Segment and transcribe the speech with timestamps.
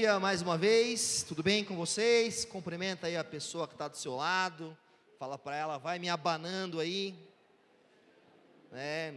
[0.00, 2.46] Dia mais uma vez, tudo bem com vocês?
[2.46, 4.74] Cumprimenta aí a pessoa que está do seu lado,
[5.18, 7.14] fala para ela, vai me abanando aí.
[8.72, 9.12] É,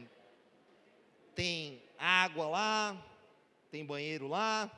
[1.33, 3.05] tem água lá,
[3.71, 4.69] tem banheiro lá,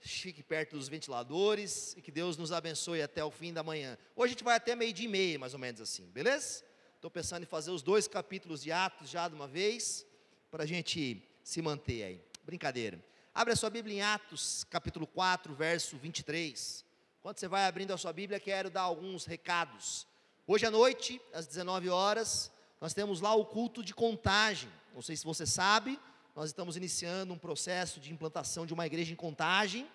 [0.00, 3.96] fique perto dos ventiladores e que Deus nos abençoe até o fim da manhã.
[4.14, 6.62] Hoje a gente vai até meio-dia e meia, mais ou menos assim, beleza?
[6.94, 10.04] Estou pensando em fazer os dois capítulos de Atos já de uma vez,
[10.50, 12.20] para a gente se manter aí.
[12.44, 13.02] Brincadeira.
[13.34, 16.84] Abre a sua Bíblia em Atos, capítulo 4, verso 23.
[17.22, 20.06] Quando você vai abrindo a sua Bíblia, quero dar alguns recados.
[20.46, 24.68] Hoje à noite, às 19 horas, nós temos lá o culto de contagem.
[24.94, 25.98] Não sei se você sabe,
[26.36, 29.88] nós estamos iniciando um processo de implantação de uma igreja em contagem.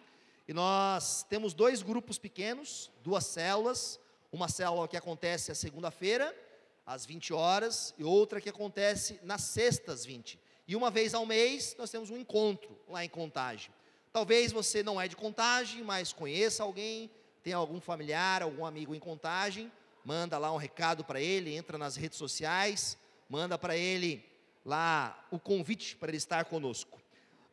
[0.47, 3.99] E nós temos dois grupos pequenos, duas células.
[4.31, 6.35] Uma célula que acontece a segunda-feira,
[6.83, 10.39] às 20 horas, e outra que acontece nas sextas, 20.
[10.67, 13.71] E uma vez ao mês nós temos um encontro lá em Contagem.
[14.11, 17.09] Talvez você não é de Contagem, mas conheça alguém,
[17.41, 19.71] tem algum familiar, algum amigo em Contagem,
[20.03, 22.97] manda lá um recado para ele, entra nas redes sociais,
[23.29, 24.25] manda para ele
[24.65, 26.99] lá o convite para ele estar conosco.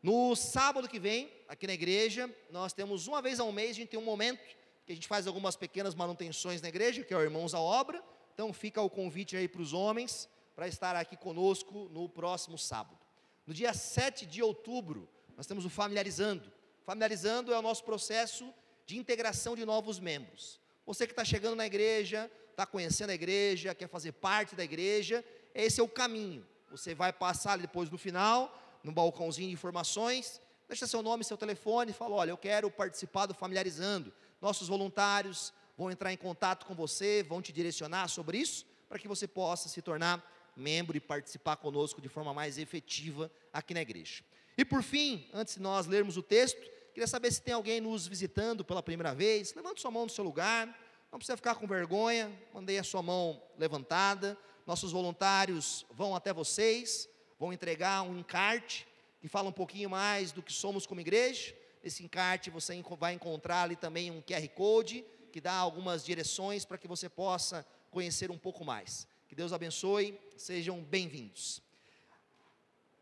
[0.02, 3.88] No sábado que vem, aqui na igreja, nós temos uma vez ao mês, a gente
[3.88, 4.40] tem um momento
[4.84, 8.02] que a gente faz algumas pequenas manutenções na igreja, que é o Irmãos à Obra.
[8.34, 13.03] Então fica o convite aí para os homens para estar aqui conosco no próximo sábado.
[13.46, 16.50] No dia 7 de outubro, nós temos o Familiarizando.
[16.84, 18.52] Familiarizando é o nosso processo
[18.86, 20.60] de integração de novos membros.
[20.86, 25.24] Você que está chegando na igreja, está conhecendo a igreja, quer fazer parte da igreja,
[25.54, 26.46] esse é o caminho.
[26.70, 31.90] Você vai passar depois no final, no balcãozinho de informações, deixa seu nome, seu telefone
[31.90, 34.12] e fala: olha, eu quero participar do Familiarizando.
[34.40, 39.08] Nossos voluntários vão entrar em contato com você, vão te direcionar sobre isso, para que
[39.08, 40.22] você possa se tornar
[40.56, 44.22] membro e participar conosco de forma mais efetiva aqui na igreja.
[44.56, 46.60] E por fim, antes de nós lermos o texto,
[46.92, 49.52] queria saber se tem alguém nos visitando pela primeira vez.
[49.54, 50.66] Levante sua mão no seu lugar,
[51.10, 54.38] não precisa ficar com vergonha, mandei a sua mão levantada.
[54.66, 58.86] Nossos voluntários vão até vocês, vão entregar um encarte
[59.20, 61.54] que fala um pouquinho mais do que somos como igreja.
[61.82, 66.78] Esse encarte você vai encontrar ali também um QR Code que dá algumas direções para
[66.78, 69.06] que você possa conhecer um pouco mais.
[69.34, 71.60] Que Deus abençoe, sejam bem-vindos.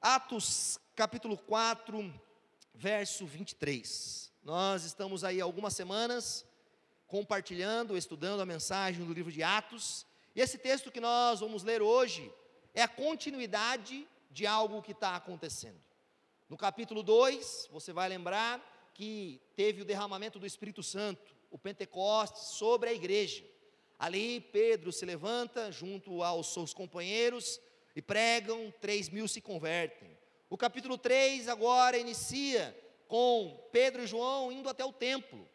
[0.00, 2.10] Atos capítulo 4,
[2.74, 4.32] verso 23.
[4.42, 6.46] Nós estamos aí algumas semanas
[7.06, 11.82] compartilhando, estudando a mensagem do livro de Atos, e esse texto que nós vamos ler
[11.82, 12.32] hoje
[12.72, 15.82] é a continuidade de algo que está acontecendo.
[16.48, 22.54] No capítulo 2, você vai lembrar que teve o derramamento do Espírito Santo, o Pentecostes,
[22.54, 23.44] sobre a igreja.
[24.02, 27.60] Ali Pedro se levanta junto aos seus companheiros
[27.94, 30.10] e pregam, três mil se convertem.
[30.50, 32.76] O capítulo 3 agora inicia
[33.06, 35.48] com Pedro e João indo até o templo.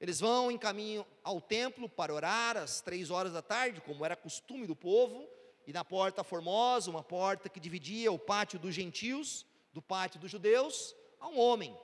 [0.00, 4.14] Eles vão em caminho ao templo para orar às três horas da tarde, como era
[4.14, 5.28] costume do povo,
[5.66, 10.30] e na porta formosa, uma porta que dividia o pátio dos gentios do pátio dos
[10.30, 11.76] judeus, há um homem.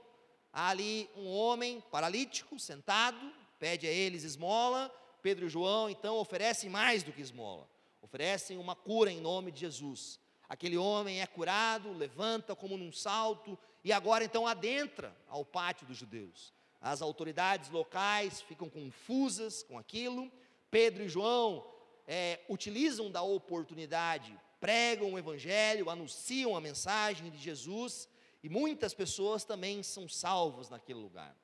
[0.53, 6.69] Há ali um homem paralítico, sentado, pede a eles esmola, Pedro e João então oferecem
[6.69, 7.67] mais do que esmola,
[8.03, 10.21] oferecem uma cura em nome de Jesus.
[10.47, 15.97] Aquele homem é curado, levanta como num salto e agora então adentra ao pátio dos
[15.97, 16.53] judeus.
[16.79, 20.31] As autoridades locais ficam confusas com aquilo.
[20.71, 21.65] Pedro e João
[22.07, 28.07] é, utilizam da oportunidade, pregam o evangelho, anunciam a mensagem de Jesus
[28.43, 31.35] e muitas pessoas também são salvas naquele lugar.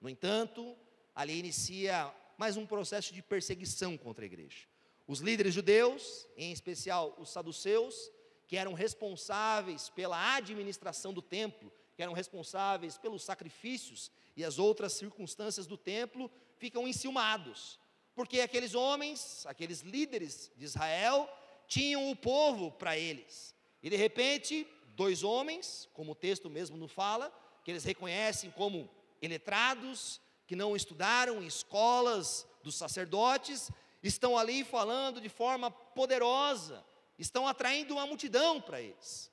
[0.00, 0.74] No entanto,
[1.14, 4.66] ali inicia mas um processo de perseguição contra a igreja.
[5.06, 8.10] Os líderes judeus, em especial os saduceus,
[8.46, 14.92] que eram responsáveis pela administração do templo, que eram responsáveis pelos sacrifícios e as outras
[14.92, 17.78] circunstâncias do templo, ficam enciumados,
[18.14, 21.28] porque aqueles homens, aqueles líderes de Israel,
[21.66, 23.54] tinham o povo para eles.
[23.82, 27.32] E de repente, dois homens, como o texto mesmo nos fala,
[27.64, 28.88] que eles reconhecem como
[29.20, 33.70] iletrados, que não estudaram em escolas dos sacerdotes,
[34.02, 36.84] estão ali falando de forma poderosa,
[37.18, 39.30] estão atraindo uma multidão para eles.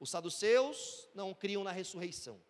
[0.00, 2.40] Os saduceus não criam na ressurreição,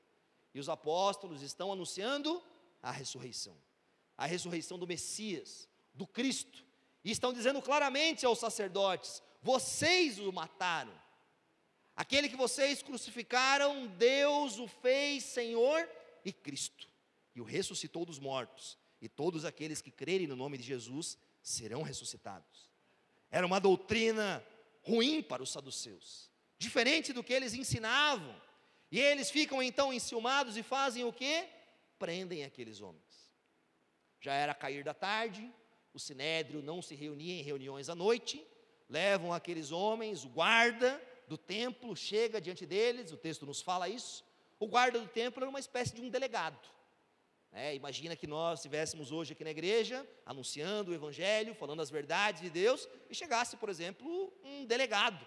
[0.54, 2.42] e os apóstolos estão anunciando
[2.82, 3.56] a ressurreição,
[4.16, 6.64] a ressurreição do Messias, do Cristo,
[7.04, 10.94] e estão dizendo claramente aos sacerdotes: vocês o mataram,
[11.94, 15.88] aquele que vocês crucificaram, Deus o fez Senhor
[16.24, 16.95] e Cristo
[17.36, 21.82] e o ressuscitou dos mortos, e todos aqueles que crerem no nome de Jesus serão
[21.82, 22.68] ressuscitados.
[23.30, 24.44] Era uma doutrina
[24.82, 26.28] ruim para os saduceus,
[26.58, 28.34] diferente do que eles ensinavam.
[28.90, 31.48] E eles ficam então enciumados e fazem o quê?
[31.98, 33.04] prendem aqueles homens.
[34.20, 35.50] Já era cair da tarde,
[35.92, 38.44] o sinédrio não se reunia em reuniões à noite,
[38.88, 44.24] levam aqueles homens, o guarda do templo chega diante deles, o texto nos fala isso.
[44.58, 46.58] O guarda do templo era uma espécie de um delegado.
[47.58, 52.42] É, imagina que nós estivéssemos hoje aqui na igreja, anunciando o Evangelho, falando as verdades
[52.42, 55.26] de Deus, e chegasse, por exemplo, um delegado,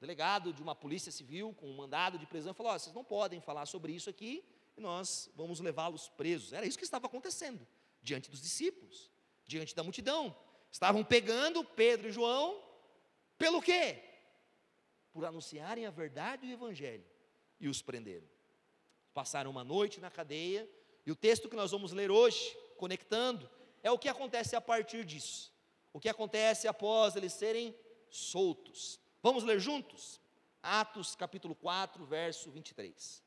[0.00, 3.04] delegado de uma polícia civil com um mandado de prisão, e falou: oh, vocês não
[3.04, 4.42] podem falar sobre isso aqui,
[4.78, 6.54] e nós vamos levá-los presos.
[6.54, 7.68] Era isso que estava acontecendo
[8.00, 9.10] diante dos discípulos,
[9.44, 10.34] diante da multidão.
[10.70, 12.58] Estavam pegando Pedro e João,
[13.36, 14.02] pelo quê?
[15.12, 17.04] Por anunciarem a verdade e o Evangelho,
[17.60, 18.26] e os prenderam.
[19.12, 20.66] Passaram uma noite na cadeia,
[21.04, 23.48] e o texto que nós vamos ler hoje, conectando,
[23.82, 25.52] é o que acontece a partir disso.
[25.92, 27.76] O que acontece após eles serem
[28.08, 29.00] soltos.
[29.22, 30.20] Vamos ler juntos?
[30.62, 33.22] Atos capítulo 4, verso 23.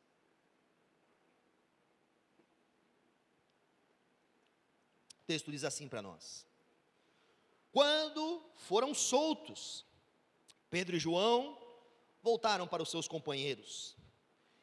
[5.21, 6.45] O texto diz assim para nós:
[7.71, 9.85] Quando foram soltos,
[10.69, 11.61] Pedro e João
[12.21, 13.97] voltaram para os seus companheiros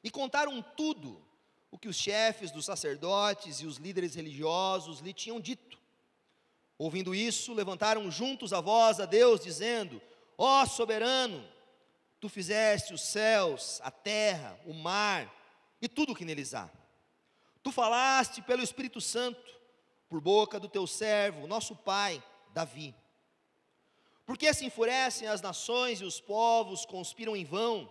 [0.03, 1.23] e contaram tudo
[1.73, 5.81] o que os chefes dos sacerdotes e os líderes religiosos lhe tinham dito.
[6.77, 10.01] Ouvindo isso, levantaram juntos a voz a Deus, dizendo:
[10.37, 11.43] Ó oh, soberano,
[12.21, 15.35] tu fizeste os céus, a terra, o mar
[15.81, 16.71] e tudo o que neles há.
[17.63, 19.59] Tu falaste pelo Espírito Santo,
[20.11, 22.23] por boca do teu servo, nosso pai,
[22.53, 22.95] Davi.
[24.27, 27.91] Por que se enfurecem as nações e os povos conspiram em vão?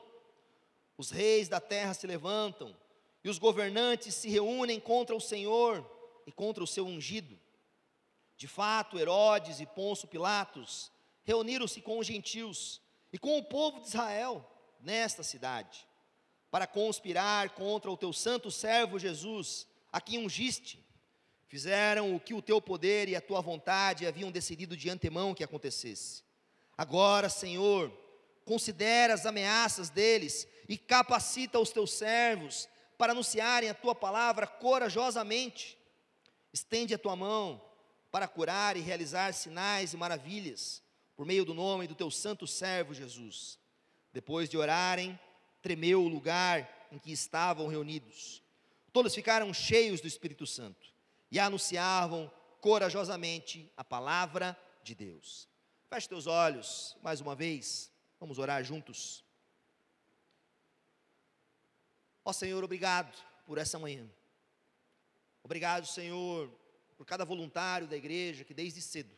[0.97, 2.75] Os reis da terra se levantam
[3.23, 5.85] e os governantes se reúnem contra o Senhor
[6.25, 7.39] e contra o seu ungido.
[8.35, 10.91] De fato, Herodes e Ponço Pilatos
[11.23, 12.81] reuniram-se com os gentios
[13.13, 14.47] e com o povo de Israel
[14.79, 15.87] nesta cidade,
[16.49, 20.83] para conspirar contra o teu santo servo Jesus, a quem ungiste.
[21.47, 25.43] Fizeram o que o teu poder e a tua vontade haviam decidido de antemão que
[25.43, 26.23] acontecesse.
[26.77, 27.91] Agora, Senhor,
[28.45, 32.67] considera as ameaças deles e capacita os teus servos
[33.01, 35.75] para anunciarem a tua palavra corajosamente.
[36.53, 37.59] Estende a tua mão
[38.11, 40.83] para curar e realizar sinais e maravilhas,
[41.15, 43.57] por meio do nome do teu santo servo Jesus.
[44.13, 45.19] Depois de orarem,
[45.63, 48.43] tremeu o lugar em que estavam reunidos.
[48.93, 50.93] Todos ficaram cheios do Espírito Santo
[51.31, 55.47] e anunciavam corajosamente a palavra de Deus.
[55.89, 59.23] Feche teus olhos mais uma vez, vamos orar juntos.
[62.23, 63.15] Ó Senhor, obrigado
[63.45, 64.07] por essa manhã.
[65.43, 66.51] Obrigado, Senhor,
[66.95, 69.15] por cada voluntário da igreja que desde cedo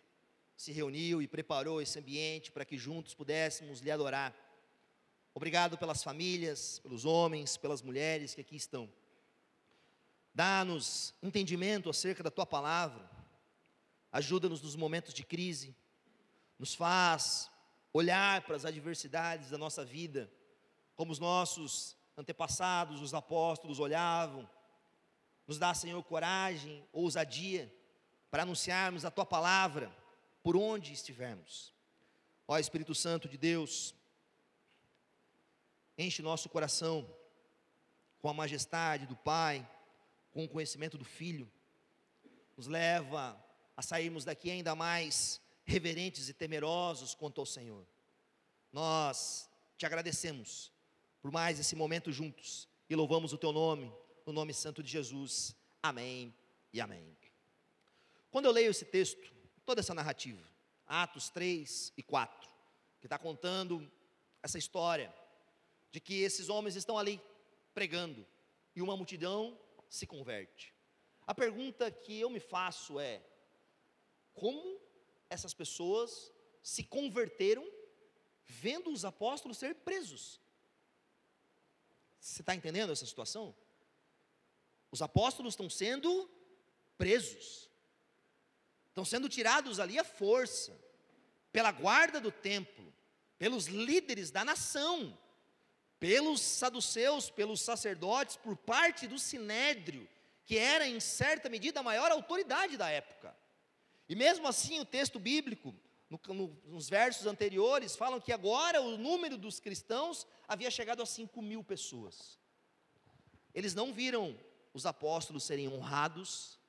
[0.55, 4.33] se reuniu e preparou esse ambiente para que juntos pudéssemos lhe adorar.
[5.33, 8.89] Obrigado pelas famílias, pelos homens, pelas mulheres que aqui estão.
[10.33, 13.09] Dá-nos entendimento acerca da tua palavra.
[14.11, 15.75] Ajuda-nos nos momentos de crise.
[16.57, 17.51] Nos faz
[17.91, 20.31] olhar para as adversidades da nossa vida,
[20.95, 24.49] como os nossos antepassados, os apóstolos olhavam.
[25.47, 27.73] Nos dá, Senhor, coragem, ousadia
[28.29, 29.93] para anunciarmos a tua palavra
[30.41, 31.73] por onde estivermos.
[32.47, 33.95] Ó Espírito Santo de Deus,
[35.97, 37.07] enche nosso coração
[38.19, 39.67] com a majestade do Pai,
[40.31, 41.51] com o conhecimento do Filho,
[42.57, 43.39] nos leva
[43.75, 47.85] a sairmos daqui ainda mais reverentes e temerosos quanto ao Senhor.
[48.71, 50.72] Nós te agradecemos
[51.23, 53.89] por mais esse momento juntos e louvamos o teu nome,
[54.25, 55.55] no nome santo de Jesus.
[55.81, 56.35] Amém
[56.73, 57.17] e amém.
[58.29, 59.33] Quando eu leio esse texto,
[59.65, 60.45] toda essa narrativa,
[60.85, 62.49] Atos 3 e 4,
[62.99, 63.89] que está contando
[64.43, 65.15] essa história
[65.91, 67.21] de que esses homens estão ali
[67.73, 68.27] pregando
[68.75, 70.73] e uma multidão se converte.
[71.25, 73.23] A pergunta que eu me faço é:
[74.33, 74.77] como
[75.29, 77.65] essas pessoas se converteram
[78.45, 80.42] vendo os apóstolos ser presos?
[82.23, 83.53] Você está entendendo essa situação?
[84.89, 86.29] Os apóstolos estão sendo
[86.97, 87.69] presos,
[88.87, 90.73] estão sendo tirados ali à força,
[91.51, 92.93] pela guarda do templo,
[93.37, 95.17] pelos líderes da nação,
[95.99, 100.07] pelos saduceus, pelos sacerdotes, por parte do sinédrio,
[100.45, 103.35] que era em certa medida a maior autoridade da época.
[104.07, 105.75] E mesmo assim, o texto bíblico
[106.13, 111.05] no, no, nos versos anteriores, falam que agora o número dos cristãos havia chegado a
[111.05, 112.37] 5 mil pessoas.
[113.53, 114.37] Eles não viram
[114.73, 116.59] os apóstolos serem honrados,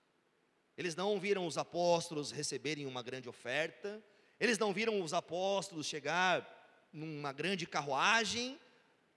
[0.76, 4.02] eles não viram os apóstolos receberem uma grande oferta,
[4.40, 8.58] eles não viram os apóstolos chegar numa grande carruagem,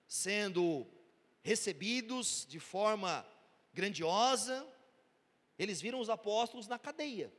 [0.08, 0.86] sendo
[1.42, 3.26] recebidos de forma
[3.74, 4.68] grandiosa,
[5.58, 7.32] eles viram os apóstolos na cadeia.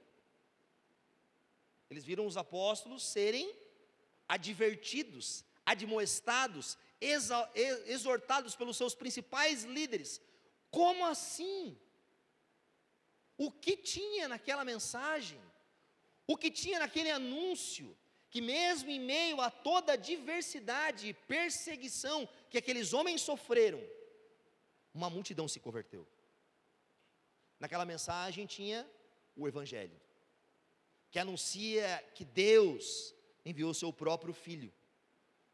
[1.91, 3.55] Eles viram os apóstolos serem
[4.29, 6.77] advertidos, admoestados,
[7.87, 10.21] exortados pelos seus principais líderes.
[10.71, 11.79] Como assim?
[13.37, 15.41] O que tinha naquela mensagem?
[16.27, 17.97] O que tinha naquele anúncio?
[18.31, 23.83] Que mesmo em meio a toda a diversidade e perseguição que aqueles homens sofreram,
[24.93, 26.07] uma multidão se converteu.
[27.59, 28.87] Naquela mensagem tinha
[29.35, 29.99] o Evangelho,
[31.11, 34.73] que anuncia que Deus enviou seu próprio Filho,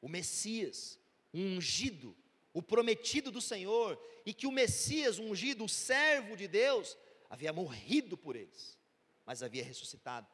[0.00, 0.98] o Messias,
[1.32, 2.16] o ungido,
[2.52, 6.96] o prometido do Senhor, e que o Messias, o ungido, o servo de Deus,
[7.28, 8.78] havia morrido por eles,
[9.24, 10.28] mas havia ressuscitado.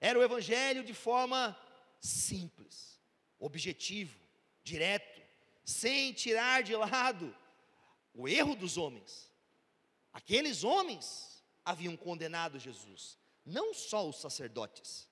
[0.00, 1.58] Era o Evangelho de forma
[2.00, 3.00] simples,
[3.38, 4.18] objetivo,
[4.62, 5.22] direto,
[5.64, 7.34] sem tirar de lado
[8.14, 9.30] o erro dos homens.
[10.12, 15.08] Aqueles homens haviam condenado Jesus, não só os sacerdotes,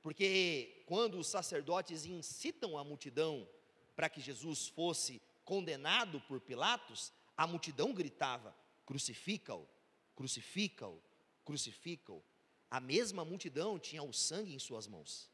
[0.00, 3.48] porque quando os sacerdotes incitam a multidão
[3.94, 9.68] para que Jesus fosse condenado por Pilatos, a multidão gritava: crucifica-o,
[10.16, 11.00] crucifica-o,
[11.44, 12.24] crucifica-o.
[12.70, 15.30] A mesma multidão tinha o sangue em suas mãos.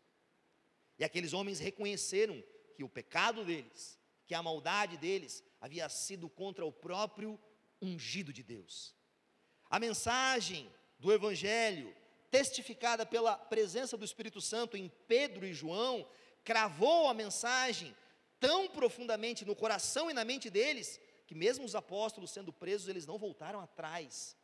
[0.99, 2.43] E aqueles homens reconheceram
[2.75, 7.39] que o pecado deles, que a maldade deles havia sido contra o próprio
[7.81, 8.95] ungido de Deus.
[9.71, 11.95] A mensagem do Evangelho
[12.31, 16.09] testificada pela presença do Espírito Santo em Pedro e João,
[16.45, 17.95] cravou a mensagem
[18.41, 23.07] tão profundamente no coração e na mente deles, que mesmo os apóstolos sendo presos, eles
[23.07, 24.37] não voltaram atrás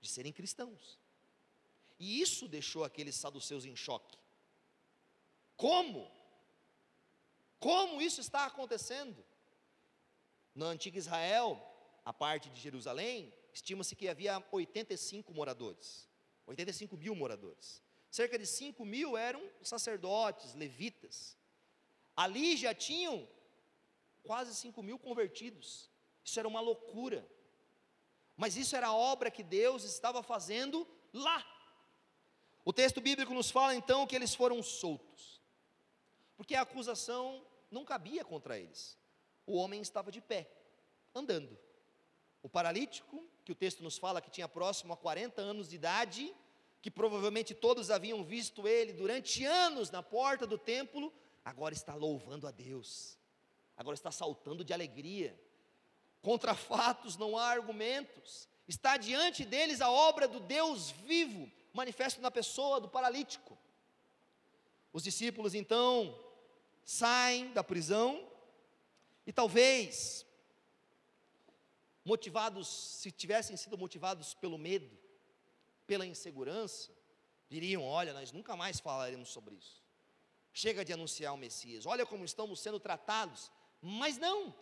[0.00, 0.98] de serem cristãos.
[1.98, 4.16] E isso deixou aqueles saduceus em choque.
[5.56, 6.10] Como?
[7.58, 9.24] Como isso está acontecendo?
[10.54, 11.60] Na antiga Israel,
[12.04, 16.07] a parte de Jerusalém, estima-se que havia 85 moradores.
[16.48, 17.82] 85 mil moradores.
[18.10, 21.36] Cerca de 5 mil eram sacerdotes, levitas.
[22.16, 23.28] Ali já tinham
[24.22, 25.90] quase 5 mil convertidos.
[26.24, 27.28] Isso era uma loucura.
[28.36, 31.44] Mas isso era a obra que Deus estava fazendo lá.
[32.64, 35.40] O texto bíblico nos fala então que eles foram soltos,
[36.36, 38.98] porque a acusação não cabia contra eles.
[39.46, 40.50] O homem estava de pé,
[41.14, 41.58] andando.
[42.42, 46.34] O paralítico, que o texto nos fala que tinha próximo a 40 anos de idade,
[46.82, 51.10] que provavelmente todos haviam visto ele durante anos na porta do templo,
[51.42, 53.16] agora está louvando a Deus,
[53.74, 55.34] agora está saltando de alegria.
[56.20, 62.30] Contra fatos não há argumentos, está diante deles a obra do Deus vivo, manifesto na
[62.30, 63.56] pessoa do paralítico.
[64.92, 66.22] Os discípulos então
[66.84, 68.28] saem da prisão
[69.26, 70.26] e talvez
[72.08, 74.90] motivados, se tivessem sido motivados pelo medo,
[75.86, 76.90] pela insegurança,
[77.50, 79.82] diriam: Olha, nós nunca mais falaremos sobre isso.
[80.52, 83.52] Chega de anunciar o Messias, olha como estamos sendo tratados.
[83.80, 84.54] Mas não,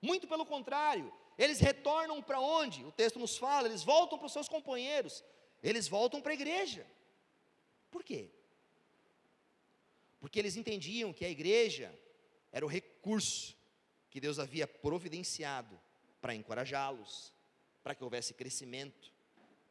[0.00, 2.84] muito pelo contrário, eles retornam para onde?
[2.84, 5.24] O texto nos fala, eles voltam para os seus companheiros,
[5.62, 6.86] eles voltam para a igreja.
[7.90, 8.30] Por quê?
[10.20, 11.92] Porque eles entendiam que a igreja
[12.50, 13.54] era o recurso
[14.08, 15.78] que Deus havia providenciado
[16.24, 17.34] para encorajá-los,
[17.82, 19.12] para que houvesse crescimento,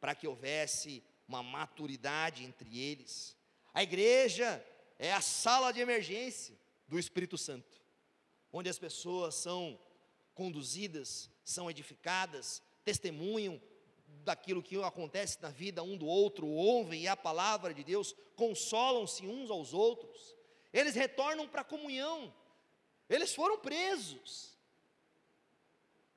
[0.00, 3.36] para que houvesse uma maturidade entre eles.
[3.74, 4.64] A igreja
[4.96, 6.56] é a sala de emergência
[6.86, 7.82] do Espírito Santo,
[8.52, 9.76] onde as pessoas são
[10.32, 13.60] conduzidas, são edificadas, testemunham
[14.22, 19.50] daquilo que acontece na vida um do outro, ouvem a palavra de Deus, consolam-se uns
[19.50, 20.36] aos outros,
[20.72, 22.32] eles retornam para a comunhão,
[23.08, 24.53] eles foram presos,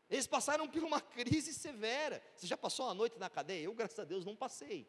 [0.09, 2.23] eles passaram por uma crise severa.
[2.35, 3.63] Você já passou uma noite na cadeia?
[3.63, 4.87] Eu, graças a Deus, não passei.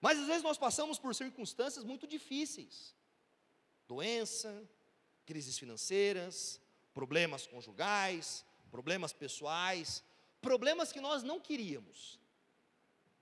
[0.00, 2.94] Mas às vezes nós passamos por circunstâncias muito difíceis:
[3.88, 4.68] doença,
[5.24, 6.60] crises financeiras,
[6.92, 10.04] problemas conjugais, problemas pessoais,
[10.42, 12.20] problemas que nós não queríamos,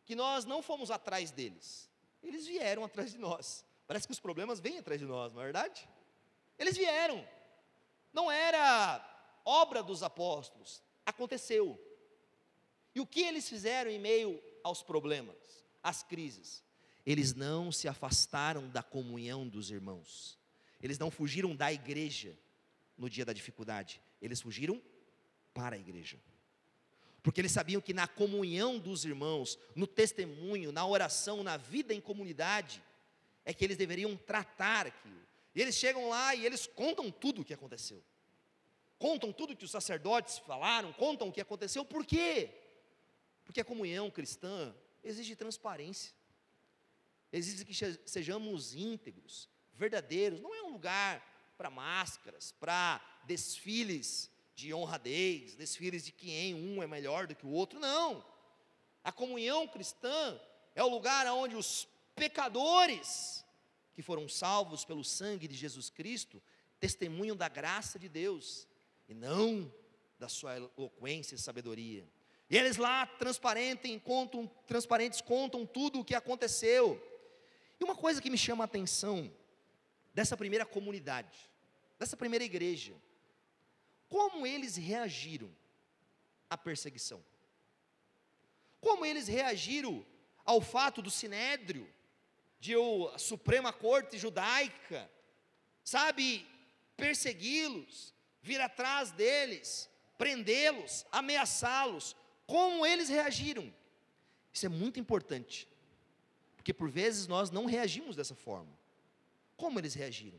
[0.04, 1.88] que nós não fomos atrás deles.
[2.20, 3.64] Eles vieram atrás de nós.
[3.86, 5.88] Parece que os problemas vêm atrás de nós, não é verdade?
[6.58, 7.24] Eles vieram.
[8.12, 9.13] Não era
[9.44, 11.78] obra dos apóstolos, aconteceu.
[12.94, 15.36] E o que eles fizeram em meio aos problemas,
[15.82, 16.62] às crises?
[17.04, 20.38] Eles não se afastaram da comunhão dos irmãos,
[20.80, 22.36] eles não fugiram da igreja
[22.96, 24.80] no dia da dificuldade, eles fugiram
[25.52, 26.18] para a igreja.
[27.22, 32.00] Porque eles sabiam que na comunhão dos irmãos, no testemunho, na oração, na vida em
[32.00, 32.82] comunidade,
[33.46, 35.24] é que eles deveriam tratar aquilo.
[35.54, 38.02] E eles chegam lá e eles contam tudo o que aconteceu
[39.04, 42.48] contam tudo que os sacerdotes falaram, contam o que aconteceu, por quê?
[43.44, 46.14] Porque a comunhão cristã exige transparência,
[47.30, 47.74] exige que
[48.08, 51.22] sejamos íntegros, verdadeiros, não é um lugar
[51.58, 57.50] para máscaras, para desfiles de honradez, desfiles de quem um é melhor do que o
[57.50, 58.24] outro, não.
[59.04, 60.40] A comunhão cristã
[60.74, 63.44] é o lugar onde os pecadores
[63.94, 66.42] que foram salvos pelo sangue de Jesus Cristo
[66.80, 68.66] testemunham da graça de Deus
[69.08, 69.72] e não
[70.18, 72.08] da sua eloquência e sabedoria.
[72.48, 77.02] E eles lá transparentem, contam, transparentes contam tudo o que aconteceu.
[77.80, 79.32] E uma coisa que me chama a atenção
[80.12, 81.50] dessa primeira comunidade,
[81.98, 82.94] dessa primeira igreja,
[84.08, 85.50] como eles reagiram
[86.48, 87.24] à perseguição?
[88.80, 90.04] Como eles reagiram
[90.44, 91.92] ao fato do sinédrio,
[92.60, 92.74] de
[93.12, 95.10] a Suprema Corte Judaica,
[95.82, 96.46] sabe,
[96.96, 102.14] persegui-los, vir atrás deles, prendê-los, ameaçá-los,
[102.46, 103.72] como eles reagiram?
[104.52, 105.66] Isso é muito importante,
[106.54, 108.70] porque por vezes nós não reagimos dessa forma.
[109.56, 110.38] Como eles reagiram?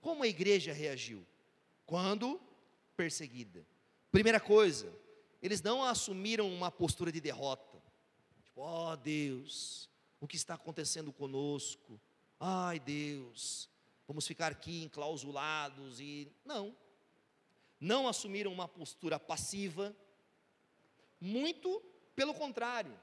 [0.00, 1.24] Como a igreja reagiu?
[1.84, 2.40] Quando
[2.96, 3.66] perseguida.
[4.10, 4.90] Primeira coisa,
[5.42, 7.82] eles não assumiram uma postura de derrota.
[8.44, 12.00] Tipo, ó oh, Deus, o que está acontecendo conosco?
[12.40, 13.68] Ai Deus,
[14.08, 16.32] vamos ficar aqui enclausulados e.
[16.46, 16.74] Não.
[17.82, 19.92] Não assumiram uma postura passiva,
[21.20, 21.82] muito
[22.14, 22.96] pelo contrário.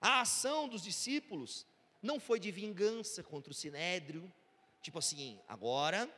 [0.00, 1.66] A ação dos discípulos
[2.02, 4.32] não foi de vingança contra o sinédrio,
[4.80, 6.10] tipo assim, agora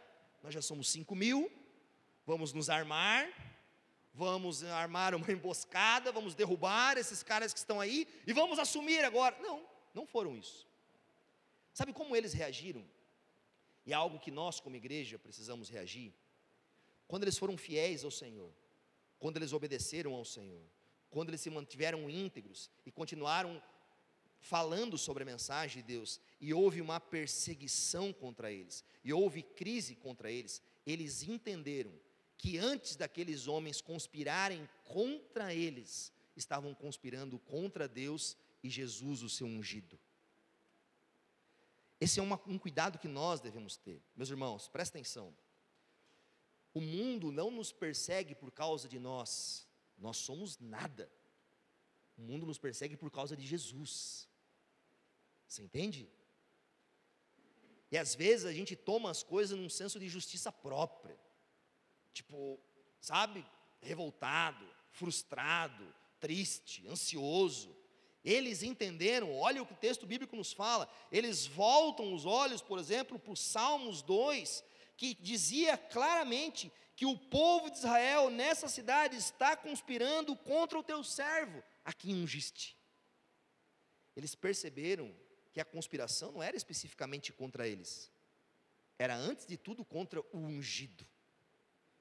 [0.44, 1.50] nós já somos cinco mil,
[2.24, 3.28] vamos nos armar,
[4.14, 9.36] vamos armar uma emboscada, vamos derrubar esses caras que estão aí e vamos assumir agora.
[9.40, 10.68] Não, não foram isso.
[11.74, 12.88] Sabe como eles reagiram?
[13.84, 16.14] E é algo que nós, como igreja, precisamos reagir.
[17.10, 18.52] Quando eles foram fiéis ao Senhor,
[19.18, 20.62] quando eles obedeceram ao Senhor,
[21.10, 23.60] quando eles se mantiveram íntegros e continuaram
[24.38, 29.96] falando sobre a mensagem de Deus, e houve uma perseguição contra eles, e houve crise
[29.96, 31.92] contra eles, eles entenderam
[32.38, 39.48] que antes daqueles homens conspirarem contra eles, estavam conspirando contra Deus e Jesus, o seu
[39.48, 39.98] ungido.
[42.00, 44.00] Esse é uma, um cuidado que nós devemos ter.
[44.14, 45.34] Meus irmãos, presta atenção.
[46.72, 49.66] O mundo não nos persegue por causa de nós,
[49.98, 51.10] nós somos nada.
[52.16, 54.28] O mundo nos persegue por causa de Jesus.
[55.46, 56.08] Você entende?
[57.90, 61.18] E às vezes a gente toma as coisas num senso de justiça própria.
[62.12, 62.60] Tipo,
[63.00, 63.44] sabe?
[63.80, 67.76] Revoltado, frustrado, triste, ansioso.
[68.24, 72.78] Eles entenderam, olha o que o texto bíblico nos fala, eles voltam os olhos, por
[72.78, 74.62] exemplo, para os Salmos 2,
[75.00, 81.02] que dizia claramente que o povo de Israel nessa cidade está conspirando contra o teu
[81.02, 82.76] servo, aqui ungiste.
[84.14, 85.10] Eles perceberam
[85.54, 88.12] que a conspiração não era especificamente contra eles,
[88.98, 91.08] era antes de tudo contra o ungido.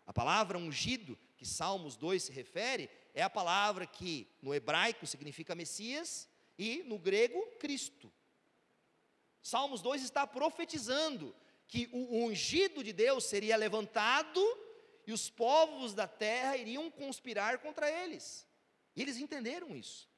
[0.06, 5.56] A palavra ungido, que Salmos 2 se refere, é a palavra que no hebraico significa
[5.56, 8.12] Messias e no grego Cristo.
[9.42, 11.34] Salmos 2 está profetizando
[11.70, 14.42] que o ungido de Deus seria levantado
[15.06, 18.46] e os povos da terra iriam conspirar contra eles.
[18.96, 20.10] E eles entenderam isso.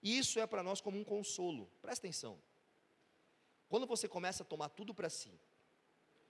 [0.00, 1.68] E isso é para nós como um consolo.
[1.82, 2.40] Presta atenção.
[3.68, 5.32] Quando você começa a tomar tudo para si,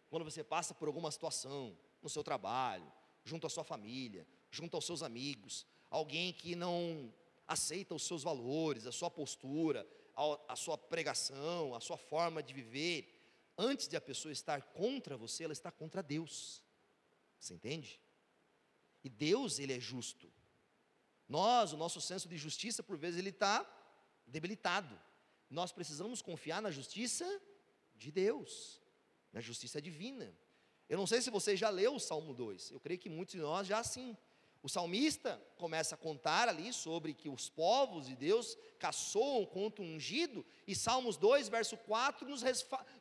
[0.09, 2.91] quando você passa por alguma situação, no seu trabalho,
[3.23, 7.13] junto à sua família, junto aos seus amigos, alguém que não
[7.47, 12.55] aceita os seus valores, a sua postura, a, a sua pregação, a sua forma de
[12.55, 13.14] viver,
[13.57, 16.63] antes de a pessoa estar contra você, ela está contra Deus.
[17.39, 18.01] Você entende?
[19.03, 20.33] E Deus, ele é justo.
[21.29, 23.65] Nós, o nosso senso de justiça, por vezes, ele está
[24.27, 24.99] debilitado.
[25.51, 27.27] Nós precisamos confiar na justiça
[27.97, 28.81] de Deus,
[29.33, 30.35] na justiça divina.
[30.89, 33.41] Eu não sei se você já leu o Salmo 2, eu creio que muitos de
[33.41, 34.17] nós já sim.
[34.65, 39.87] O salmista começa a contar ali sobre que os povos de Deus caçoam contra o
[39.87, 42.43] ungido, e Salmos 2, verso 4, nos,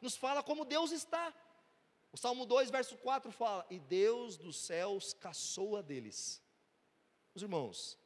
[0.02, 1.34] nos fala como Deus está.
[2.12, 6.44] O Salmo 2, verso 4 fala: E Deus dos céus caçoa deles.
[7.34, 7.98] Meus irmãos,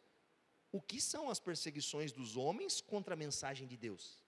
[0.72, 4.24] o que são as perseguições dos homens contra a mensagem de Deus?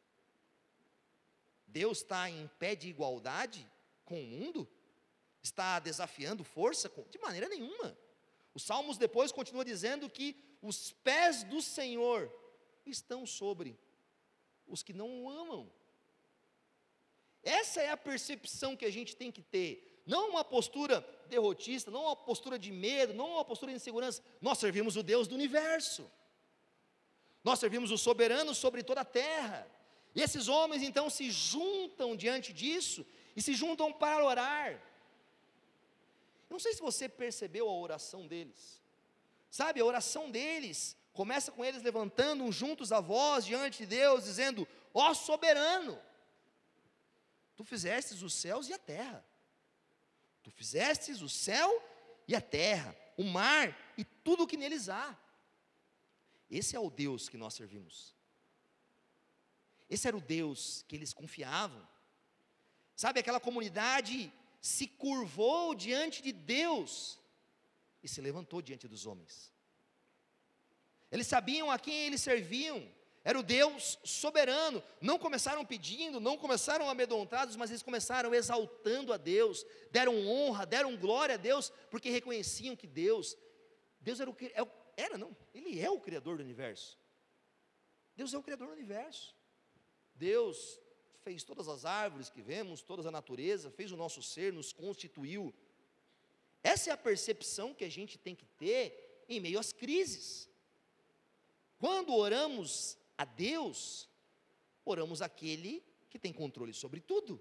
[1.67, 3.71] Deus está em pé de igualdade
[4.03, 4.67] com o mundo?
[5.41, 6.91] está desafiando força?
[7.09, 7.97] De maneira nenhuma.
[8.53, 12.31] Os Salmos depois continua dizendo que os pés do Senhor
[12.85, 13.77] estão sobre
[14.67, 15.71] os que não o amam.
[17.43, 20.01] Essa é a percepção que a gente tem que ter.
[20.05, 24.23] Não uma postura derrotista, não uma postura de medo, não uma postura de insegurança.
[24.41, 26.09] Nós servimos o Deus do universo.
[27.43, 29.69] Nós servimos o soberano sobre toda a terra.
[30.15, 34.81] E esses homens então se juntam diante disso e se juntam para orar.
[36.49, 38.81] Não sei se você percebeu a oração deles.
[39.49, 44.67] Sabe, a oração deles começa com eles levantando juntos a voz diante de Deus, dizendo:
[44.93, 45.99] Ó soberano,
[47.55, 49.25] tu fizestes os céus e a terra.
[50.41, 51.69] Tu fizestes o céu
[52.27, 55.17] e a terra, o mar e tudo o que neles há.
[56.49, 58.15] Esse é o Deus que nós servimos.
[59.89, 61.87] Esse era o Deus que eles confiavam.
[62.95, 64.31] Sabe, aquela comunidade
[64.61, 67.19] se curvou diante de Deus
[68.03, 69.53] e se levantou diante dos homens.
[71.11, 72.87] Eles sabiam a quem eles serviam,
[73.23, 74.81] era o Deus soberano.
[75.01, 80.95] Não começaram pedindo, não começaram amedrontados, mas eles começaram exaltando a Deus, deram honra, deram
[80.95, 83.37] glória a Deus, porque reconheciam que Deus,
[83.99, 86.99] Deus era o é era não, Ele é o Criador do universo.
[88.17, 89.33] Deus é o Criador do universo.
[90.13, 90.77] Deus
[91.29, 95.53] fez todas as árvores que vemos, toda a natureza, fez o nosso ser, nos constituiu.
[96.63, 100.49] Essa é a percepção que a gente tem que ter em meio às crises.
[101.77, 104.09] Quando oramos a Deus,
[104.83, 107.39] oramos aquele que tem controle sobre tudo.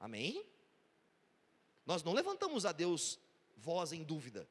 [0.00, 0.44] Amém?
[1.86, 3.16] Nós não levantamos a Deus
[3.56, 4.50] voz em dúvida.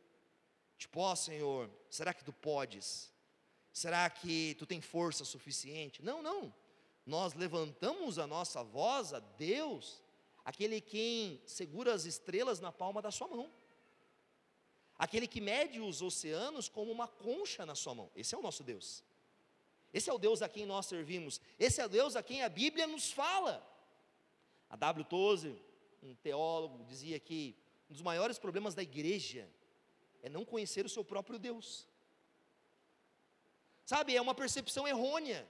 [0.78, 3.12] Tipo, ó oh, Senhor, será que tu podes?
[3.74, 6.02] Será que tu tem força suficiente?
[6.02, 6.54] Não, não
[7.08, 10.04] nós levantamos a nossa voz a Deus,
[10.44, 13.50] aquele quem segura as estrelas na palma da sua mão,
[14.98, 18.12] aquele que mede os oceanos como uma concha na sua mão.
[18.14, 19.06] Esse é o nosso Deus.
[19.94, 21.40] Esse é o Deus a quem nós servimos.
[21.58, 23.66] Esse é o Deus a quem a Bíblia nos fala.
[24.70, 25.06] A W.
[25.06, 25.56] Tozer,
[26.04, 27.56] um teólogo, dizia que
[27.90, 29.50] um dos maiores problemas da igreja
[30.22, 31.88] é não conhecer o seu próprio Deus.
[33.86, 35.48] Sabe, é uma percepção errônea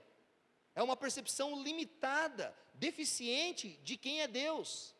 [0.78, 4.94] é uma percepção limitada, deficiente de quem é Deus.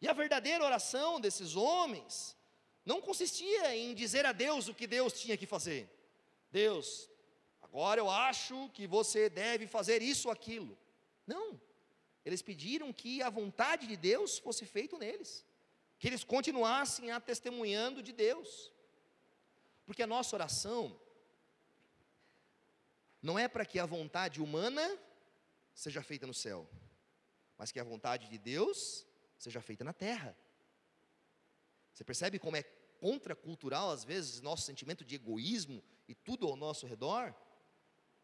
[0.00, 2.36] E a verdadeira oração desses homens
[2.84, 5.88] não consistia em dizer a Deus o que Deus tinha que fazer.
[6.50, 7.08] Deus,
[7.62, 10.76] agora eu acho que você deve fazer isso ou aquilo.
[11.24, 11.60] Não.
[12.24, 15.46] Eles pediram que a vontade de Deus fosse feita neles,
[16.00, 18.72] que eles continuassem a testemunhando de Deus.
[19.86, 21.00] Porque a nossa oração
[23.24, 24.98] não é para que a vontade humana
[25.72, 26.68] seja feita no céu,
[27.56, 29.06] mas que a vontade de Deus
[29.38, 30.36] seja feita na terra.
[31.90, 32.62] Você percebe como é
[33.00, 37.34] contracultural, às vezes, nosso sentimento de egoísmo e tudo ao nosso redor?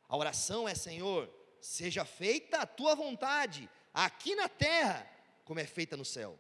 [0.06, 1.32] A oração é: Senhor,
[1.62, 5.10] seja feita a tua vontade, aqui na terra,
[5.46, 6.38] como é feita no céu.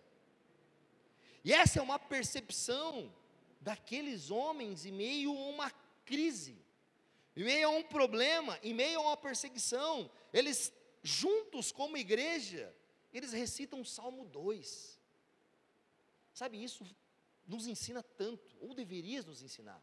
[1.42, 3.10] E essa é uma percepção
[3.58, 5.70] daqueles homens em meio a uma
[6.04, 6.69] crise.
[7.40, 10.70] Em meio a um problema, em meio a uma perseguição, eles
[11.02, 12.70] juntos como igreja,
[13.14, 15.00] eles recitam o Salmo 2.
[16.34, 16.84] Sabe, isso
[17.46, 19.82] nos ensina tanto, ou deveria nos ensinar.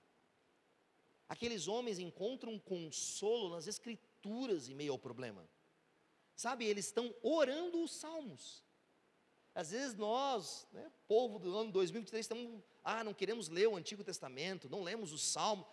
[1.28, 5.44] Aqueles homens encontram consolo nas escrituras em meio ao problema.
[6.36, 8.64] Sabe, eles estão orando os salmos.
[9.56, 14.04] Às vezes nós, né, povo do ano 2023, estamos, ah, não queremos ler o Antigo
[14.04, 15.66] Testamento, não lemos o Salmo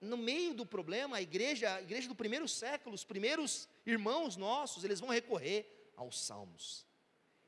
[0.00, 4.84] no meio do problema, a igreja, a igreja do primeiro século, os primeiros irmãos nossos,
[4.84, 6.86] eles vão recorrer aos salmos.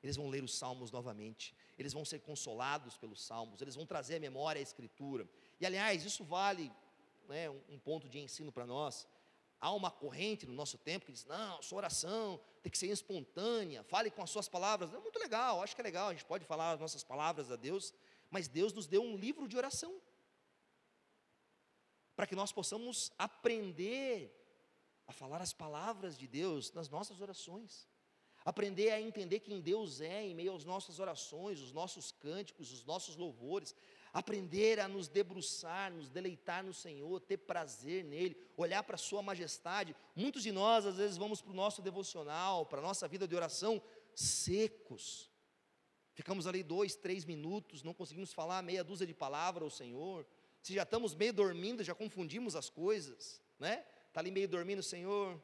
[0.03, 4.17] Eles vão ler os salmos novamente, eles vão ser consolados pelos salmos, eles vão trazer
[4.17, 5.29] à memória a escritura.
[5.61, 6.73] E aliás, isso vale
[7.29, 9.07] né, um, ponto de ensino para nós.
[9.61, 13.83] Há uma corrente no nosso tempo que diz: não, sua oração tem que ser espontânea,
[13.83, 14.95] fale com as suas palavras.
[14.95, 17.57] É muito legal, acho que é legal, a gente pode falar as nossas palavras a
[17.57, 17.93] Deus,
[18.31, 20.01] mas Deus nos deu um livro de oração
[22.19, 24.37] para que nós possamos aprender
[25.07, 27.87] a falar as palavras de Deus nas nossas orações.
[28.45, 32.85] Aprender a entender quem Deus é em meio às nossas orações, os nossos cânticos, os
[32.85, 33.73] nossos louvores.
[34.13, 39.23] Aprender a nos debruçar, nos deleitar no Senhor, ter prazer nele, olhar para a Sua
[39.23, 39.95] majestade.
[40.17, 43.37] Muitos de nós, às vezes, vamos para o nosso devocional, para a nossa vida de
[43.37, 43.81] oração,
[44.13, 45.31] secos.
[46.15, 50.27] Ficamos ali dois, três minutos, não conseguimos falar meia dúzia de palavras ao Senhor
[50.63, 53.85] se já estamos meio dormindo, já confundimos as coisas, né?
[54.09, 55.41] Está ali meio dormindo, Senhor,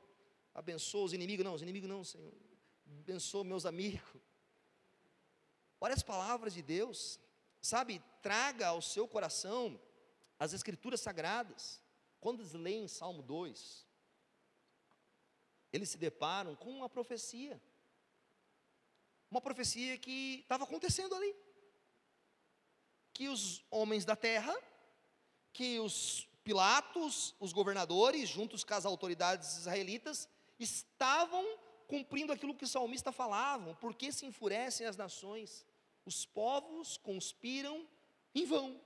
[0.55, 2.33] abençoa os inimigos, não, os inimigos não, Senhor,
[3.01, 4.21] abençoa meus amigos.
[5.81, 7.21] Olha as palavras de Deus,
[7.61, 9.81] sabe, traga ao seu coração
[10.39, 11.83] as escrituras sagradas.
[12.21, 13.87] Quando eles leem Salmo 2,
[15.73, 17.61] eles se deparam com uma profecia,
[19.31, 21.35] uma profecia que estava acontecendo ali,
[23.13, 24.57] que os homens da terra
[25.55, 31.43] que os Pilatos, os governadores, juntos com as autoridades israelitas, estavam
[31.89, 35.65] cumprindo aquilo que o salmista falava: por que se enfurecem as nações?
[36.05, 37.89] Os povos conspiram
[38.35, 38.79] em vão.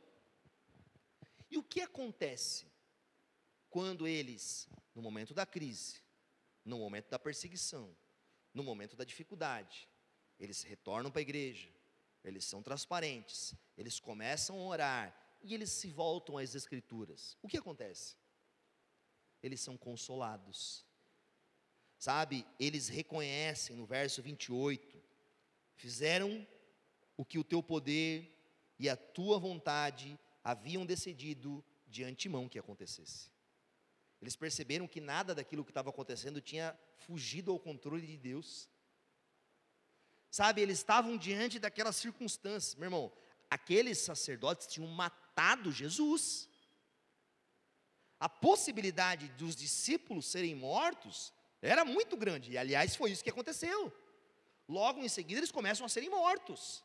[1.51, 2.65] E o que acontece
[3.69, 6.01] quando eles, no momento da crise,
[6.65, 7.93] no momento da perseguição,
[8.55, 9.89] no momento da dificuldade,
[10.39, 11.69] eles retornam para a igreja,
[12.23, 17.37] eles são transparentes, eles começam a orar e eles se voltam às Escrituras.
[17.43, 18.17] O que acontece?
[19.43, 20.85] Eles são consolados.
[21.99, 25.03] Sabe, eles reconhecem no verso 28,
[25.75, 26.47] fizeram
[27.17, 28.33] o que o teu poder
[28.79, 33.31] e a tua vontade haviam decidido de antemão que acontecesse.
[34.21, 38.69] Eles perceberam que nada daquilo que estava acontecendo tinha fugido ao controle de Deus.
[40.31, 42.75] Sabe, eles estavam diante daquelas circunstâncias.
[42.75, 43.13] Meu irmão,
[43.51, 44.89] aqueles sacerdotes tinham
[45.39, 46.49] matado Jesus.
[48.19, 53.93] A possibilidade dos discípulos serem mortos era muito grande, e aliás foi isso que aconteceu.
[54.69, 56.85] Logo em seguida eles começam a serem mortos.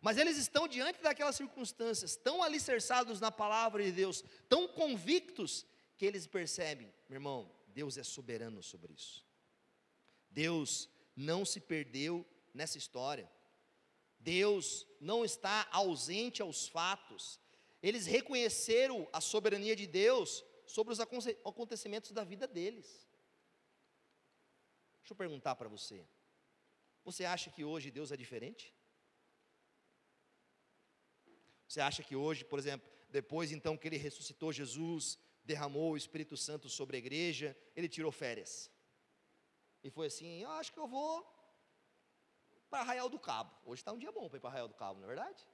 [0.00, 5.64] Mas eles estão diante daquelas circunstâncias, tão alicerçados na palavra de Deus, tão convictos,
[5.96, 9.24] que eles percebem, meu irmão, Deus é soberano sobre isso.
[10.28, 13.30] Deus não se perdeu nessa história.
[14.22, 17.40] Deus não está ausente aos fatos.
[17.82, 22.86] Eles reconheceram a soberania de Deus sobre os acontecimentos da vida deles.
[25.00, 26.06] Deixa eu perguntar para você:
[27.04, 28.72] você acha que hoje Deus é diferente?
[31.66, 36.36] Você acha que hoje, por exemplo, depois então que ele ressuscitou Jesus, derramou o Espírito
[36.36, 38.70] Santo sobre a igreja, ele tirou férias?
[39.82, 41.41] E foi assim: eu acho que eu vou
[42.72, 43.54] para Arraial do Cabo.
[43.66, 45.46] Hoje está um dia bom para ir para Arraial do Cabo, não é verdade?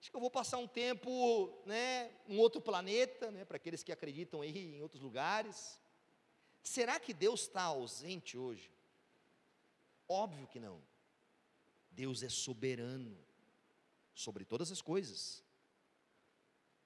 [0.00, 1.10] Acho que eu vou passar um tempo,
[1.66, 5.80] né, um outro planeta, né, para aqueles que acreditam aí em outros lugares.
[6.62, 8.70] Será que Deus está ausente hoje?
[10.08, 10.80] Óbvio que não.
[11.90, 13.18] Deus é soberano
[14.14, 15.42] sobre todas as coisas.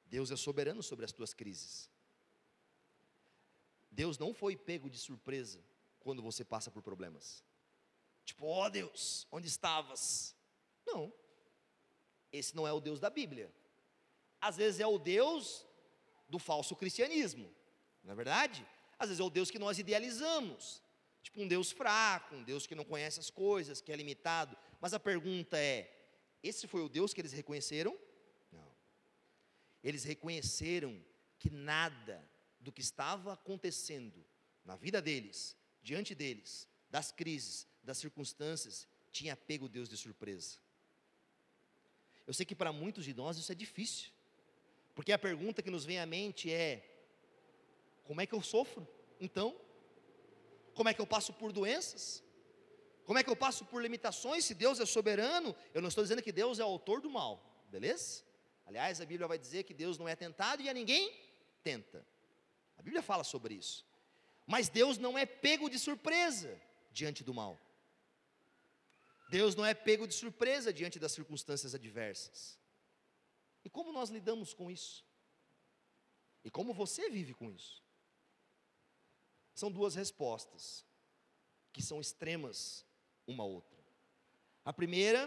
[0.07, 1.91] Deus é soberano sobre as tuas crises.
[3.91, 5.63] Deus não foi pego de surpresa
[6.01, 7.45] quando você passa por problemas.
[8.25, 10.37] Tipo, ó oh Deus, onde estavas?
[10.87, 11.13] Não.
[12.33, 13.53] Esse não é o Deus da Bíblia.
[14.41, 15.67] Às vezes é o Deus
[16.29, 17.55] do falso cristianismo,
[18.03, 18.67] não é verdade?
[18.99, 20.83] Às vezes é o Deus que nós idealizamos,
[21.23, 24.57] tipo um Deus fraco, um Deus que não conhece as coisas, que é limitado.
[24.81, 25.93] Mas a pergunta é:
[26.43, 27.97] esse foi o Deus que eles reconheceram?
[28.51, 28.77] Não.
[29.83, 31.05] Eles reconheceram
[31.39, 34.25] que nada do que estava acontecendo
[34.65, 40.59] na vida deles, diante deles, das crises, das circunstâncias, tinha pego Deus de surpresa.
[42.27, 44.11] Eu sei que para muitos de nós isso é difícil,
[44.95, 46.89] porque a pergunta que nos vem à mente é:
[48.05, 48.87] como é que eu sofro?
[49.21, 49.57] Então,
[50.75, 52.23] como é que eu passo por doenças?
[53.05, 55.55] Como é que eu passo por limitações se Deus é soberano?
[55.75, 58.23] Eu não estou dizendo que Deus é o autor do mal, beleza?
[58.65, 61.13] Aliás, a Bíblia vai dizer que Deus não é tentado e a ninguém
[61.63, 62.07] tenta.
[62.79, 63.85] A Bíblia fala sobre isso.
[64.47, 66.61] Mas Deus não é pego de surpresa
[66.93, 67.61] diante do mal.
[69.33, 72.59] Deus não é pego de surpresa diante das circunstâncias adversas.
[73.65, 75.07] E como nós lidamos com isso?
[76.45, 77.83] E como você vive com isso?
[79.55, 80.85] São duas respostas
[81.73, 82.85] que são extremas
[83.27, 83.79] uma outra.
[84.67, 85.23] A primeira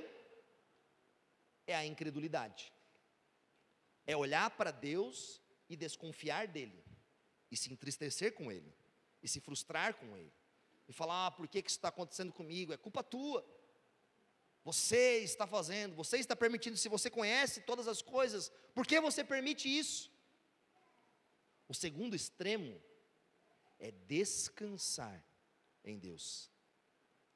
[1.65, 2.71] é a incredulidade.
[4.05, 6.85] É olhar para Deus e desconfiar dele,
[7.49, 8.71] e se entristecer com ele,
[9.23, 10.31] e se frustrar com ele,
[10.87, 12.71] e falar: ah, por que, que isso está acontecendo comigo?
[12.71, 13.43] É culpa tua.
[14.65, 19.23] Você está fazendo, você está permitindo, se você conhece todas as coisas, por que você
[19.23, 20.11] permite isso?
[21.69, 22.81] O segundo extremo
[23.77, 25.23] é descansar
[25.83, 26.51] em Deus.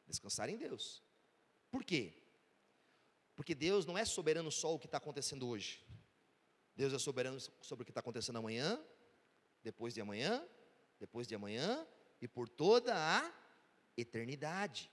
[0.07, 1.03] Descansar em Deus.
[1.69, 2.19] Por quê?
[3.35, 5.85] Porque Deus não é soberano só o que está acontecendo hoje.
[6.75, 8.83] Deus é soberano sobre o que está acontecendo amanhã,
[9.61, 10.43] depois de amanhã,
[10.99, 11.87] depois de amanhã
[12.19, 13.31] e por toda a
[13.95, 14.89] eternidade.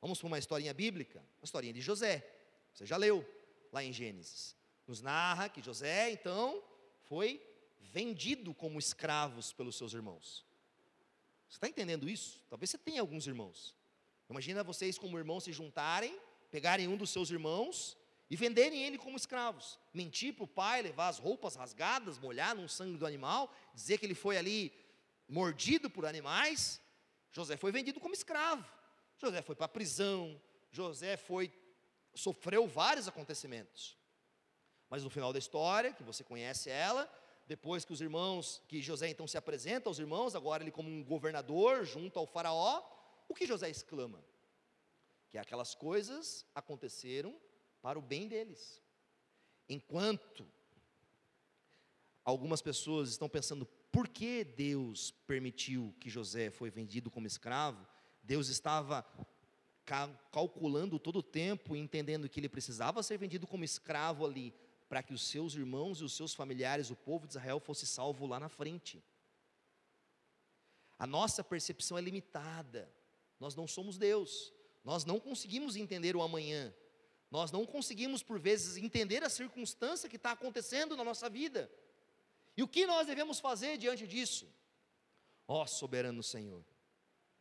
[0.00, 2.26] Vamos para uma historinha bíblica, uma historinha de José.
[2.72, 3.26] Você já leu
[3.72, 4.56] lá em Gênesis.
[4.86, 6.62] Nos narra que José, então,
[7.04, 7.42] foi
[7.80, 10.46] vendido como escravos pelos seus irmãos.
[11.48, 12.44] Você está entendendo isso?
[12.48, 13.74] Talvez você tenha alguns irmãos.
[14.28, 16.18] Imagina vocês, como irmãos, se juntarem,
[16.50, 17.96] pegarem um dos seus irmãos
[18.30, 19.78] e venderem ele como escravos.
[19.92, 24.06] Mentir para o pai, levar as roupas rasgadas, molhar no sangue do animal, dizer que
[24.06, 24.72] ele foi ali
[25.28, 26.80] mordido por animais.
[27.32, 28.64] José foi vendido como escravo.
[29.18, 30.40] José foi para a prisão.
[30.70, 31.52] José foi
[32.14, 33.96] sofreu vários acontecimentos.
[34.88, 37.10] Mas no final da história, que você conhece ela,
[37.46, 41.04] depois que os irmãos, que José então se apresenta aos irmãos, agora ele como um
[41.04, 42.82] governador junto ao faraó,
[43.28, 44.24] o que José exclama?
[45.28, 47.38] Que aquelas coisas aconteceram
[47.82, 48.82] para o bem deles.
[49.68, 50.46] Enquanto
[52.24, 57.86] algumas pessoas estão pensando por que Deus permitiu que José foi vendido como escravo,
[58.28, 59.06] Deus estava
[60.30, 64.54] calculando todo o tempo, entendendo que ele precisava ser vendido como escravo ali,
[64.86, 68.26] para que os seus irmãos e os seus familiares, o povo de Israel, fosse salvo
[68.26, 69.02] lá na frente.
[70.98, 72.92] A nossa percepção é limitada,
[73.40, 74.52] nós não somos Deus,
[74.84, 76.74] nós não conseguimos entender o amanhã,
[77.30, 81.70] nós não conseguimos, por vezes, entender a circunstância que está acontecendo na nossa vida.
[82.54, 84.46] E o que nós devemos fazer diante disso?
[85.46, 86.62] Ó oh, soberano Senhor,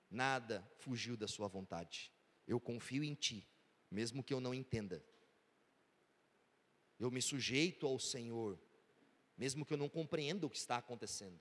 [0.10, 2.12] nada fugiu da Sua vontade.
[2.48, 3.48] Eu confio em Ti,
[3.90, 5.04] mesmo que eu não entenda.
[7.00, 8.60] Eu me sujeito ao Senhor,
[9.38, 11.40] mesmo que eu não compreenda o que está acontecendo.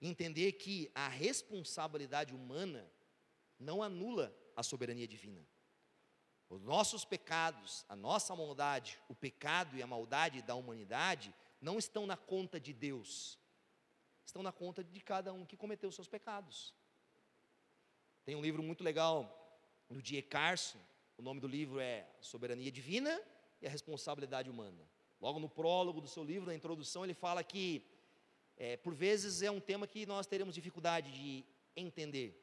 [0.00, 2.90] Entender que a responsabilidade humana
[3.58, 5.46] não anula a soberania divina.
[6.50, 12.06] Os nossos pecados, a nossa maldade, o pecado e a maldade da humanidade não estão
[12.06, 13.38] na conta de Deus,
[14.24, 16.74] estão na conta de cada um que cometeu os seus pecados.
[18.24, 19.30] Tem um livro muito legal
[19.90, 20.78] do Die Carson,
[21.18, 23.20] o nome do livro é Soberania Divina
[23.60, 24.88] e a Responsabilidade Humana.
[25.20, 27.84] Logo no prólogo do seu livro, na introdução, ele fala que,
[28.56, 31.44] é, por vezes, é um tema que nós teremos dificuldade de
[31.76, 32.42] entender,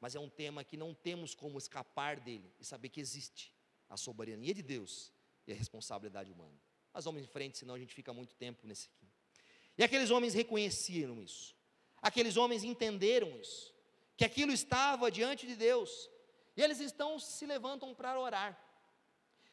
[0.00, 3.52] mas é um tema que não temos como escapar dele e saber que existe
[3.90, 5.12] a soberania de Deus
[5.46, 6.58] e a responsabilidade humana.
[6.94, 9.06] Mas vamos em frente, senão a gente fica muito tempo nesse aqui.
[9.76, 11.54] E aqueles homens reconheceram isso,
[12.00, 13.78] aqueles homens entenderam isso
[14.20, 16.10] que aquilo estava diante de Deus,
[16.54, 18.52] e eles estão se levantam para orar.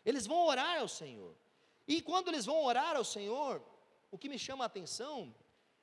[0.03, 1.33] Eles vão orar ao Senhor.
[1.87, 3.65] E quando eles vão orar ao Senhor,
[4.11, 5.33] o que me chama a atenção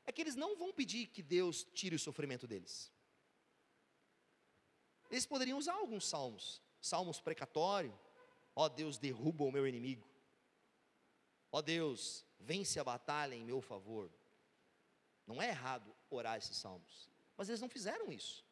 [0.05, 2.93] é que eles não vão pedir que Deus tire o sofrimento deles.
[5.11, 7.95] Eles poderiam usar alguns salmos, salmos precatórios.
[8.55, 10.07] Ó Deus, derruba o meu inimigo.
[11.51, 14.13] Ó Deus, vence a batalha em meu favor.
[15.27, 18.45] Não é errado orar esses salmos, mas eles não fizeram isso.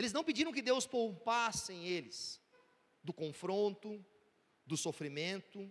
[0.00, 2.40] Eles não pediram que Deus poupasse eles
[3.04, 4.02] do confronto,
[4.64, 5.70] do sofrimento.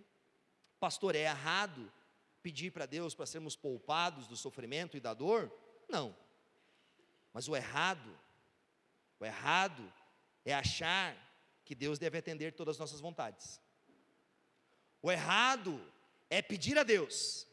[0.78, 1.92] Pastor, é errado
[2.40, 5.52] pedir para Deus para sermos poupados do sofrimento e da dor?
[5.88, 6.16] Não.
[7.32, 8.16] Mas o errado,
[9.18, 9.92] o errado
[10.44, 11.16] é achar
[11.64, 13.60] que Deus deve atender todas as nossas vontades.
[15.02, 15.84] O errado
[16.30, 17.48] é pedir a Deus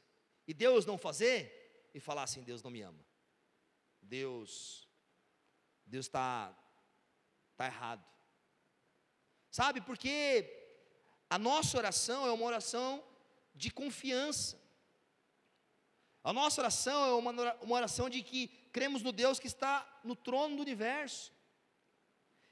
[0.48, 3.04] e Deus não fazer e falar assim: Deus não me ama.
[4.00, 4.88] Deus,
[5.88, 6.56] Deus está
[7.58, 8.06] está errado.
[9.50, 10.46] Sabe, porque
[11.28, 13.04] a nossa oração é uma oração
[13.56, 14.62] de confiança.
[16.24, 20.58] A nossa oração é uma, oração de que cremos no Deus que está no trono
[20.58, 21.34] do universo.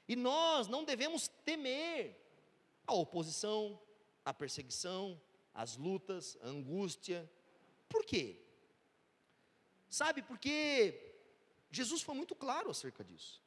[0.08, 2.16] E nós não devemos temer
[2.86, 3.80] a oposição,
[4.24, 5.20] a perseguição,
[5.54, 7.30] as lutas, a angústia.
[7.88, 8.42] Por quê?
[9.88, 11.14] Sabe, porque
[11.70, 13.45] Jesus foi muito claro acerca disso.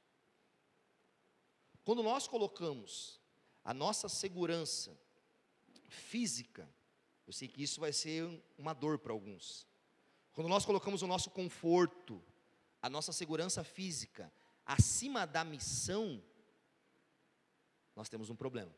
[1.89, 3.19] Quando nós colocamos
[3.63, 4.95] a nossa segurança
[5.87, 6.69] física,
[7.25, 9.65] eu sei que isso vai ser uma dor para alguns.
[10.31, 12.23] Quando nós colocamos o nosso conforto,
[12.79, 14.31] a nossa segurança física
[14.63, 16.23] acima da missão,
[17.95, 18.71] nós temos um problema.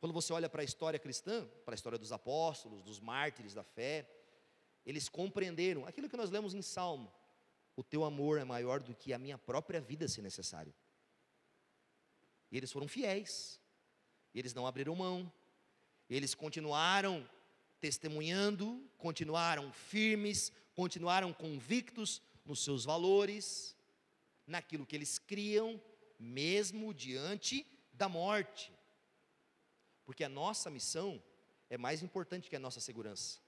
[0.00, 3.64] Quando você olha para a história cristã, para a história dos apóstolos, dos mártires da
[3.64, 4.06] fé,
[4.84, 7.10] eles compreenderam aquilo que nós lemos em Salmo:
[7.74, 10.74] o teu amor é maior do que a minha própria vida, se necessário.
[12.52, 13.58] E eles foram fiéis.
[14.34, 15.32] Eles não abriram mão.
[16.08, 17.28] Eles continuaram
[17.80, 23.76] testemunhando, continuaram firmes, continuaram convictos nos seus valores,
[24.46, 25.82] naquilo que eles criam,
[26.18, 28.72] mesmo diante da morte.
[30.04, 31.20] Porque a nossa missão
[31.68, 33.40] é mais importante que a nossa segurança.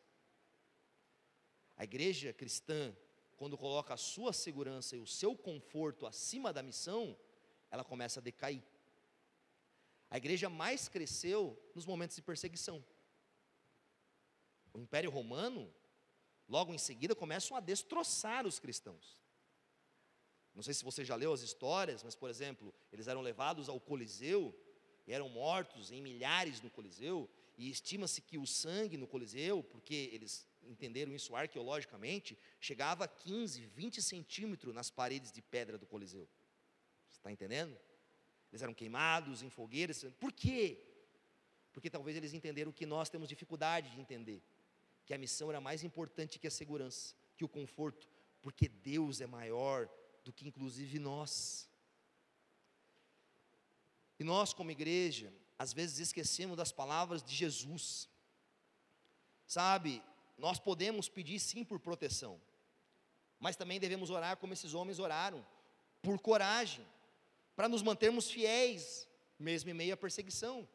[1.76, 2.96] A igreja cristã,
[3.36, 7.16] quando coloca a sua segurança e o seu conforto acima da missão,
[7.70, 8.62] ela começa a decair.
[10.14, 12.84] A igreja mais cresceu nos momentos de perseguição.
[14.72, 15.68] O Império Romano,
[16.48, 19.20] logo em seguida, começam a destroçar os cristãos.
[20.54, 23.80] Não sei se você já leu as histórias, mas, por exemplo, eles eram levados ao
[23.80, 24.56] Coliseu
[25.04, 30.10] e eram mortos em milhares no Coliseu, e estima-se que o sangue no Coliseu, porque
[30.12, 36.28] eles entenderam isso arqueologicamente, chegava a 15, 20 centímetros nas paredes de pedra do Coliseu.
[37.08, 37.76] Você está entendendo?
[38.54, 40.06] Eles eram queimados em fogueiras.
[40.20, 40.80] Por quê?
[41.72, 44.40] Porque talvez eles entenderam que nós temos dificuldade de entender.
[45.04, 48.08] que a missão era mais importante que a segurança, que o conforto,
[48.40, 49.90] porque Deus é maior
[50.24, 51.68] do que inclusive nós.
[54.20, 58.08] E nós, como igreja, às vezes esquecemos das palavras de Jesus.
[59.46, 60.00] Sabe,
[60.38, 62.40] nós podemos pedir sim por proteção,
[63.40, 65.44] mas também devemos orar como esses homens oraram,
[66.00, 66.86] por coragem,
[67.54, 70.68] para nos mantermos fiéis, mesmo em meio à perseguição.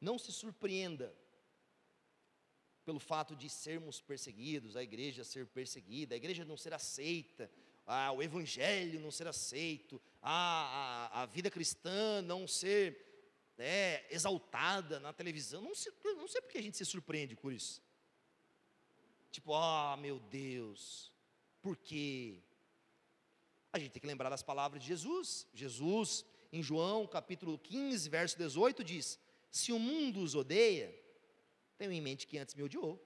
[0.00, 1.14] Não se surpreenda
[2.84, 7.50] pelo fato de sermos perseguidos, a igreja ser perseguida, a igreja não ser aceita,
[7.84, 13.06] ah, o evangelho não ser aceito, ah, a, a vida cristã não ser
[13.58, 15.62] né, exaltada na televisão.
[15.62, 17.82] Não, se, não sei porque a gente se surpreende por isso.
[19.30, 21.12] Tipo, ah, meu Deus,
[21.60, 22.42] por quê?
[23.72, 25.46] A gente tem que lembrar das palavras de Jesus.
[25.52, 29.18] Jesus, em João capítulo 15, verso 18, diz:
[29.50, 30.94] Se o mundo os odeia,
[31.76, 33.02] tenham em mente que antes me odiou.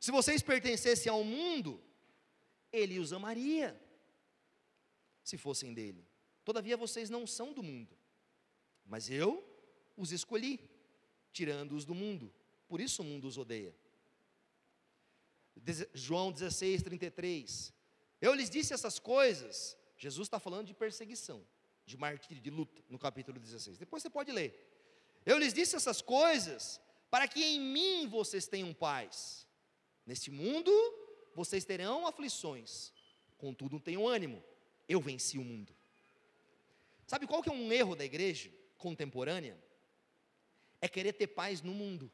[0.00, 1.82] Se vocês pertencessem ao mundo,
[2.72, 3.78] ele os amaria,
[5.22, 6.06] se fossem dele.
[6.44, 7.96] Todavia vocês não são do mundo,
[8.86, 9.44] mas eu
[9.96, 10.60] os escolhi,
[11.32, 12.32] tirando-os do mundo.
[12.66, 13.74] Por isso o mundo os odeia.
[15.92, 17.74] João 16, 33.
[18.20, 19.76] Eu lhes disse essas coisas.
[19.96, 21.44] Jesus está falando de perseguição,
[21.84, 23.78] de martírio, de luta, no capítulo 16.
[23.78, 24.50] Depois você pode ler.
[25.26, 29.46] Eu lhes disse essas coisas para que em mim vocês tenham paz.
[30.06, 30.72] Neste mundo
[31.34, 32.92] vocês terão aflições,
[33.36, 34.42] contudo tenham ânimo.
[34.88, 35.74] Eu venci o mundo.
[37.06, 39.58] Sabe qual que é um erro da igreja contemporânea?
[40.80, 42.10] É querer ter paz no mundo.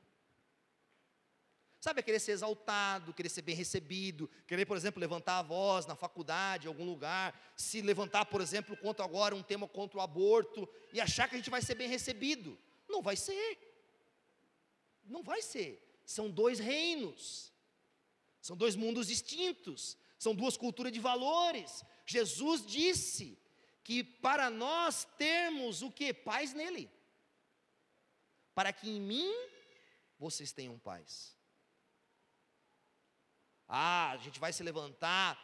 [1.85, 5.85] Sabe, é querer ser exaltado, querer ser bem recebido, querer, por exemplo, levantar a voz
[5.85, 10.01] na faculdade, em algum lugar, se levantar, por exemplo, contra agora um tema contra o
[10.01, 12.59] aborto e achar que a gente vai ser bem recebido.
[12.89, 13.59] Não vai ser.
[15.05, 16.01] Não vai ser.
[16.07, 17.53] São dois reinos.
[18.41, 19.99] São dois mundos distintos.
[20.19, 21.85] São duas culturas de valores.
[22.07, 23.39] Jesus disse
[23.83, 26.15] que para nós termos o que?
[26.15, 26.91] Paz nele.
[28.55, 29.31] Para que em mim
[30.19, 31.35] vocês tenham paz.
[33.69, 35.39] Ah, a gente vai se levantar,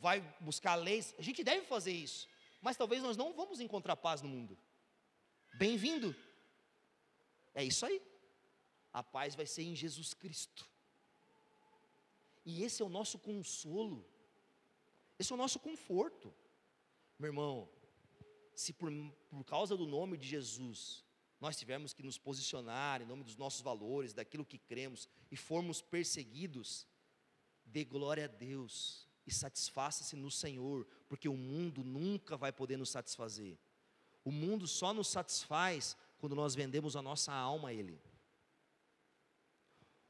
[0.00, 1.14] vai buscar leis.
[1.18, 2.28] A gente deve fazer isso.
[2.60, 4.58] Mas talvez nós não vamos encontrar paz no mundo.
[5.54, 6.14] Bem-vindo.
[7.54, 8.02] É isso aí.
[8.92, 10.68] A paz vai ser em Jesus Cristo.
[12.44, 14.04] E esse é o nosso consolo.
[15.18, 16.34] Esse é o nosso conforto.
[17.18, 17.68] Meu irmão,
[18.54, 18.90] se por,
[19.28, 21.04] por causa do nome de Jesus
[21.40, 25.80] nós tivermos que nos posicionar em nome dos nossos valores, daquilo que cremos, e formos
[25.80, 26.86] perseguidos,
[27.68, 32.90] dê glória a Deus e satisfaça-se no Senhor, porque o mundo nunca vai poder nos
[32.90, 33.58] satisfazer.
[34.24, 38.00] O mundo só nos satisfaz quando nós vendemos a nossa alma a Ele.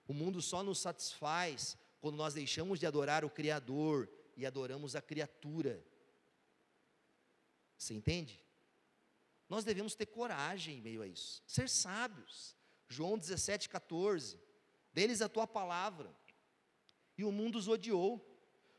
[0.07, 5.03] O mundo só nos satisfaz quando nós deixamos de adorar o Criador e adoramos a
[5.03, 5.85] criatura.
[7.77, 8.41] Você entende?
[9.49, 12.57] Nós devemos ter coragem em meio a isso, ser sábios.
[12.89, 14.41] João 17, 14.
[14.93, 16.15] Deles a tua palavra,
[17.19, 18.25] e o mundo os odiou,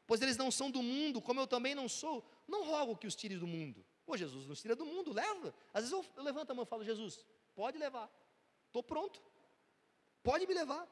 [0.08, 2.26] pois eles não são do mundo, como eu também não sou.
[2.48, 3.86] Não rogo que os tire do mundo.
[4.06, 5.54] Pô, Jesus nos tira do mundo, leva.
[5.74, 7.24] Às vezes eu, eu levanto a mão e falo, Jesus,
[7.54, 8.10] pode levar,
[8.68, 9.22] estou pronto,
[10.24, 10.88] pode me levar.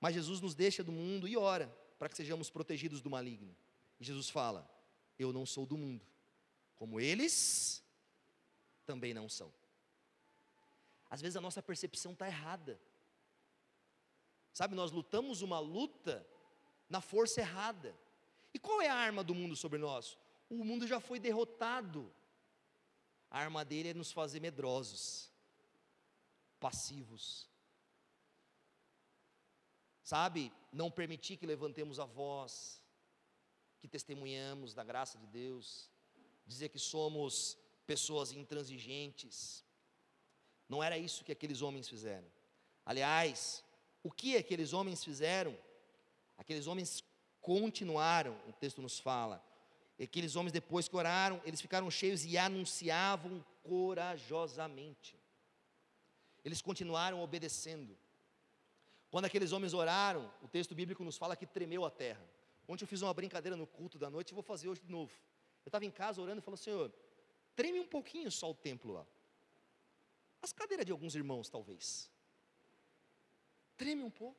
[0.00, 3.54] Mas Jesus nos deixa do mundo e ora para que sejamos protegidos do maligno.
[4.00, 4.68] E Jesus fala:
[5.18, 6.04] Eu não sou do mundo,
[6.74, 7.84] como eles
[8.84, 9.52] também não são.
[11.08, 12.80] Às vezes a nossa percepção está errada.
[14.52, 16.26] Sabe, nós lutamos uma luta
[16.88, 17.96] na força errada.
[18.52, 20.18] E qual é a arma do mundo sobre nós?
[20.48, 22.12] O mundo já foi derrotado.
[23.30, 25.30] A arma dele é nos fazer medrosos,
[26.58, 27.50] passivos,
[30.10, 32.82] Sabe, não permitir que levantemos a voz,
[33.78, 35.88] que testemunhamos da graça de Deus,
[36.44, 39.64] dizer que somos pessoas intransigentes.
[40.68, 42.26] Não era isso que aqueles homens fizeram.
[42.84, 43.64] Aliás,
[44.02, 45.56] o que aqueles homens fizeram?
[46.38, 47.04] Aqueles homens
[47.40, 49.44] continuaram, o texto nos fala.
[50.02, 55.18] Aqueles homens, depois que oraram, eles ficaram cheios e anunciavam corajosamente.
[56.42, 57.96] Eles continuaram obedecendo.
[59.10, 62.24] Quando aqueles homens oraram, o texto bíblico nos fala que tremeu a terra.
[62.66, 65.12] Ontem eu fiz uma brincadeira no culto da noite e vou fazer hoje de novo.
[65.64, 66.90] Eu estava em casa orando e falei, Senhor,
[67.54, 69.06] treme um pouquinho só o templo lá.
[70.40, 72.08] As cadeiras de alguns irmãos, talvez.
[73.80, 74.38] Treme um pouco.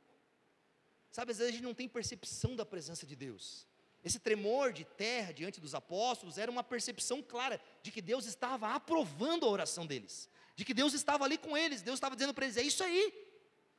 [1.12, 3.66] Sabe, às vezes a gente não tem percepção da presença de Deus.
[4.04, 8.76] Esse tremor de terra diante dos apóstolos era uma percepção clara de que Deus estava
[8.76, 12.46] aprovando a oração deles, de que Deus estava ali com eles, Deus estava dizendo para
[12.46, 13.12] eles: é isso aí,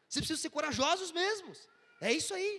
[0.08, 1.68] Vocês precisam ser corajosos mesmos.
[2.00, 2.52] É isso aí.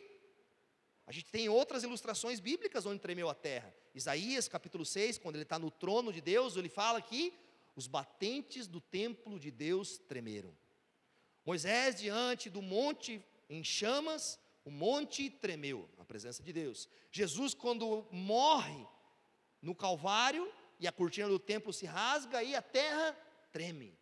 [1.05, 3.75] A gente tem outras ilustrações bíblicas onde tremeu a terra.
[3.93, 7.33] Isaías capítulo 6, quando ele está no trono de Deus, ele fala que
[7.75, 10.55] os batentes do templo de Deus tremeram.
[11.45, 16.87] Moisés, diante do monte em chamas, o monte tremeu na presença de Deus.
[17.11, 18.87] Jesus, quando morre
[19.61, 23.13] no Calvário e a cortina do templo se rasga, aí a terra
[23.51, 23.97] treme.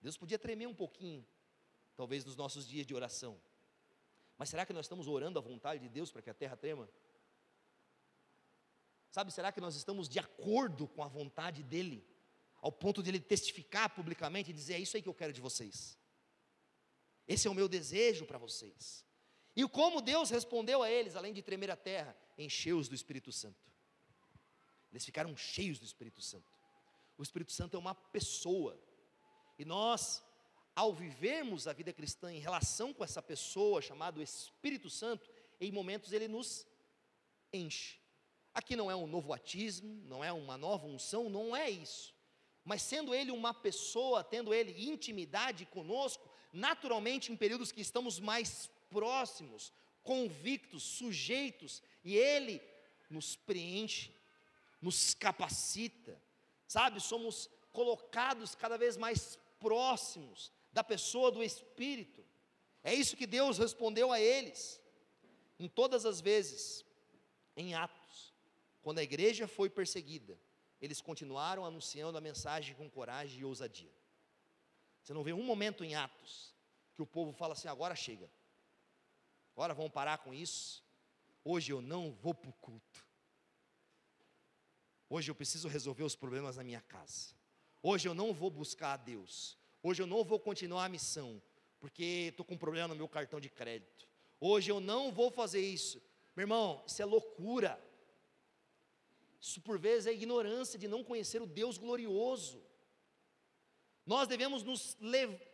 [0.00, 1.26] Deus podia tremer um pouquinho,
[1.96, 3.40] talvez nos nossos dias de oração.
[4.38, 6.88] Mas será que nós estamos orando a vontade de Deus para que a terra trema?
[9.10, 12.06] Sabe, será que nós estamos de acordo com a vontade dEle?
[12.60, 15.40] Ao ponto de Ele testificar publicamente e dizer: É isso aí que eu quero de
[15.40, 15.98] vocês.
[17.26, 19.04] Esse é o meu desejo para vocês.
[19.54, 23.64] E como Deus respondeu a eles, além de tremer a terra, encheu-os do Espírito Santo.
[24.92, 26.50] Eles ficaram cheios do Espírito Santo.
[27.18, 28.78] O Espírito Santo é uma pessoa.
[29.58, 30.22] E nós
[30.76, 35.26] ao vivermos a vida cristã em relação com essa pessoa chamada Espírito Santo,
[35.58, 36.66] em momentos ele nos
[37.50, 37.98] enche.
[38.52, 42.14] Aqui não é um novo atismo, não é uma nova unção, não é isso.
[42.66, 48.68] Mas sendo ele uma pessoa, tendo ele intimidade conosco, naturalmente em períodos que estamos mais
[48.90, 52.60] próximos, convictos, sujeitos, e ele
[53.08, 54.12] nos preenche,
[54.82, 56.20] nos capacita,
[56.66, 57.00] sabe?
[57.00, 62.26] Somos colocados cada vez mais próximos da pessoa do Espírito.
[62.82, 64.80] É isso que Deus respondeu a eles.
[65.56, 66.84] Em todas as vezes,
[67.56, 68.34] em Atos,
[68.82, 70.36] quando a igreja foi perseguida,
[70.80, 73.92] eles continuaram anunciando a mensagem com coragem e ousadia.
[75.02, 76.54] Você não vê um momento em Atos
[76.94, 78.30] que o povo fala assim: agora chega,
[79.54, 80.84] agora vamos parar com isso.
[81.44, 83.06] Hoje eu não vou para o culto.
[85.08, 87.34] Hoje eu preciso resolver os problemas na minha casa.
[87.82, 89.56] Hoje eu não vou buscar a Deus.
[89.80, 91.40] Hoje eu não vou continuar a missão,
[91.78, 94.08] porque estou com um problema no meu cartão de crédito.
[94.40, 96.02] Hoje eu não vou fazer isso.
[96.34, 97.80] Meu irmão, isso é loucura.
[99.46, 102.60] Isso por vezes é ignorância de não conhecer o Deus glorioso.
[104.04, 104.96] Nós devemos nos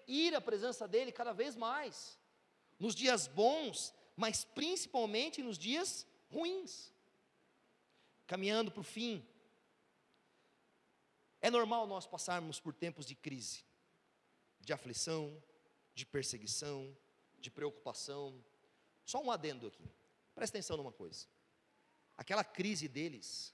[0.07, 2.19] ir à presença dEle cada vez mais,
[2.79, 6.91] nos dias bons, mas principalmente nos dias ruins.
[8.27, 9.27] Caminhando para o fim,
[11.43, 13.63] é normal nós passarmos por tempos de crise
[14.59, 15.43] de aflição,
[15.95, 16.97] de perseguição,
[17.39, 18.43] de preocupação.
[19.05, 19.85] Só um adendo aqui.
[20.35, 21.27] Presta atenção numa coisa.
[22.17, 23.53] Aquela crise deles,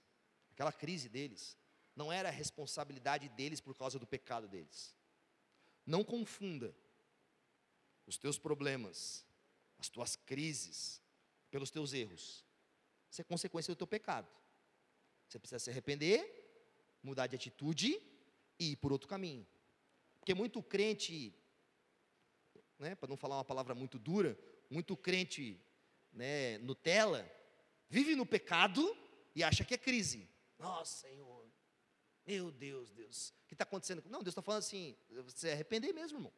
[0.59, 1.57] aquela crise deles,
[1.95, 4.93] não era a responsabilidade deles por causa do pecado deles.
[5.87, 6.75] Não confunda
[8.05, 9.25] os teus problemas,
[9.79, 11.01] as tuas crises,
[11.49, 12.45] pelos teus erros.
[13.09, 14.27] Isso é consequência do teu pecado.
[15.29, 16.19] Você precisa se arrepender,
[17.05, 18.03] mudar de atitude
[18.59, 19.47] e ir por outro caminho.
[20.19, 21.33] Porque muito crente,
[22.81, 24.37] né, para não falar uma palavra muito dura,
[24.69, 25.61] muito crente
[26.13, 27.31] né, Nutella,
[27.89, 28.97] vive no pecado
[29.37, 30.29] e acha que é crise.
[30.59, 31.47] Nossa, Senhor,
[32.27, 34.03] meu Deus, Deus, o que está acontecendo?
[34.07, 36.33] Não, Deus está falando assim, você arrepender mesmo, irmão.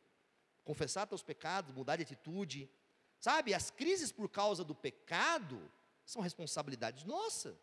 [0.63, 2.71] Confessar teus pecados, mudar de atitude.
[3.19, 5.71] Sabe, as crises por causa do pecado
[6.05, 7.59] são responsabilidades nossa.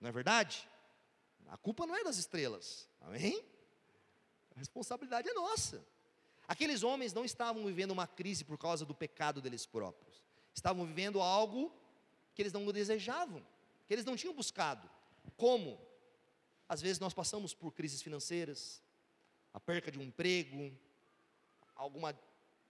[0.00, 0.68] Não é verdade?
[1.48, 2.88] A culpa não é das estrelas.
[3.00, 3.42] Amém?
[4.54, 5.84] A responsabilidade é nossa.
[6.46, 10.22] Aqueles homens não estavam vivendo uma crise por causa do pecado deles próprios.
[10.52, 11.72] Estavam vivendo algo
[12.34, 13.44] que eles não desejavam,
[13.86, 14.90] que eles não tinham buscado.
[15.36, 15.80] Como?
[16.68, 18.82] Às vezes nós passamos por crises financeiras,
[19.52, 20.72] a perca de um emprego,
[21.74, 22.18] alguma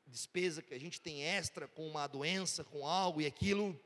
[0.07, 3.79] despesa que a gente tem extra com uma doença, com algo, e aquilo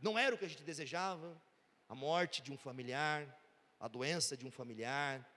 [0.00, 1.40] não era o que a gente desejava,
[1.88, 3.38] a morte de um familiar,
[3.78, 5.28] a doença de um familiar,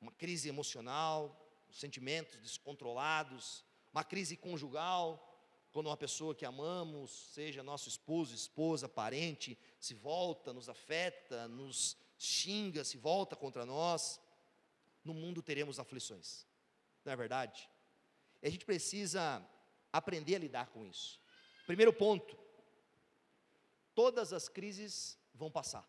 [0.00, 1.36] uma crise emocional,
[1.70, 5.24] sentimentos descontrolados, uma crise conjugal,
[5.72, 11.96] quando uma pessoa que amamos, seja nosso esposo, esposa, parente, se volta, nos afeta, nos
[12.18, 14.20] xinga, se volta contra nós,
[15.04, 16.46] no mundo teremos aflições,
[17.04, 17.70] não é verdade?
[18.42, 19.42] E a gente precisa
[19.92, 21.20] aprender a lidar com isso.
[21.66, 22.36] Primeiro ponto:
[23.94, 25.88] todas as crises vão passar.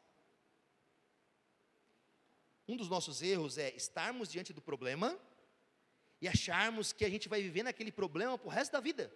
[2.68, 5.20] Um dos nossos erros é estarmos diante do problema
[6.22, 9.12] e acharmos que a gente vai viver naquele problema para o resto da vida.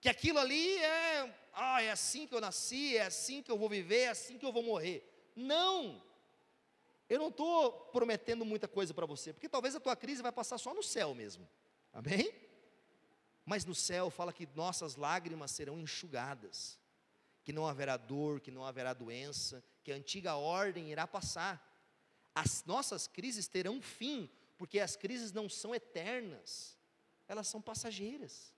[0.00, 3.68] Que aquilo ali é, ah, é assim que eu nasci, é assim que eu vou
[3.68, 5.08] viver, é assim que eu vou morrer.
[5.34, 6.02] Não!
[7.08, 10.58] Eu não estou prometendo muita coisa para você, porque talvez a tua crise vai passar
[10.58, 11.46] só no céu mesmo.
[11.92, 12.32] Amém?
[13.44, 16.78] Mas no céu fala que nossas lágrimas serão enxugadas,
[17.44, 21.74] que não haverá dor, que não haverá doença, que a antiga ordem irá passar
[22.34, 24.28] as nossas crises terão fim,
[24.58, 26.76] porque as crises não são eternas.
[27.26, 28.52] elas são passageiras.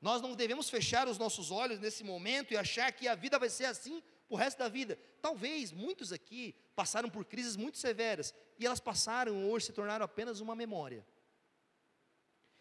[0.00, 3.48] Nós não devemos fechar os nossos olhos nesse momento e achar que a vida vai
[3.48, 4.98] ser assim o resto da vida.
[5.20, 10.40] Talvez muitos aqui passaram por crises muito severas e elas passaram hoje se tornaram apenas
[10.40, 11.06] uma memória.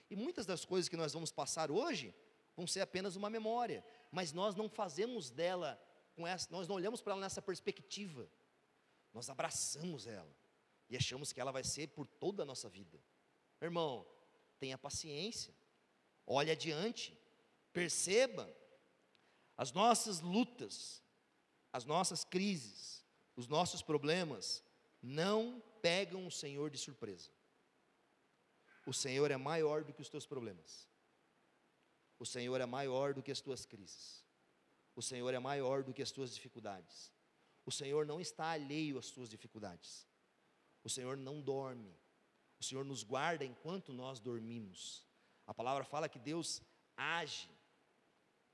[0.10, 2.14] E muitas das coisas que nós vamos passar hoje
[2.56, 5.82] vão ser apenas uma memória, mas nós não fazemos dela
[6.16, 8.30] com essa, nós não olhamos para ela nessa perspectiva.
[9.14, 10.34] Nós abraçamos ela
[10.90, 13.02] e achamos que ela vai ser por toda a nossa vida.
[13.62, 14.06] Irmão,
[14.60, 15.54] tenha paciência.
[16.26, 17.18] Olhe adiante.
[17.74, 18.50] Perceba
[19.58, 21.02] as nossas lutas,
[21.76, 23.04] as nossas crises,
[23.36, 24.64] os nossos problemas
[25.02, 27.30] não pegam o Senhor de surpresa.
[28.86, 30.88] O Senhor é maior do que os teus problemas.
[32.18, 34.24] O Senhor é maior do que as tuas crises.
[34.96, 37.12] O Senhor é maior do que as tuas dificuldades.
[37.66, 40.08] O Senhor não está alheio às tuas dificuldades.
[40.82, 41.94] O Senhor não dorme.
[42.58, 45.06] O Senhor nos guarda enquanto nós dormimos.
[45.46, 46.62] A palavra fala que Deus
[46.96, 47.50] age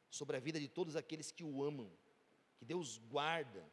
[0.09, 1.91] sobre a vida de todos aqueles que o amam,
[2.61, 3.67] que Deus guarda,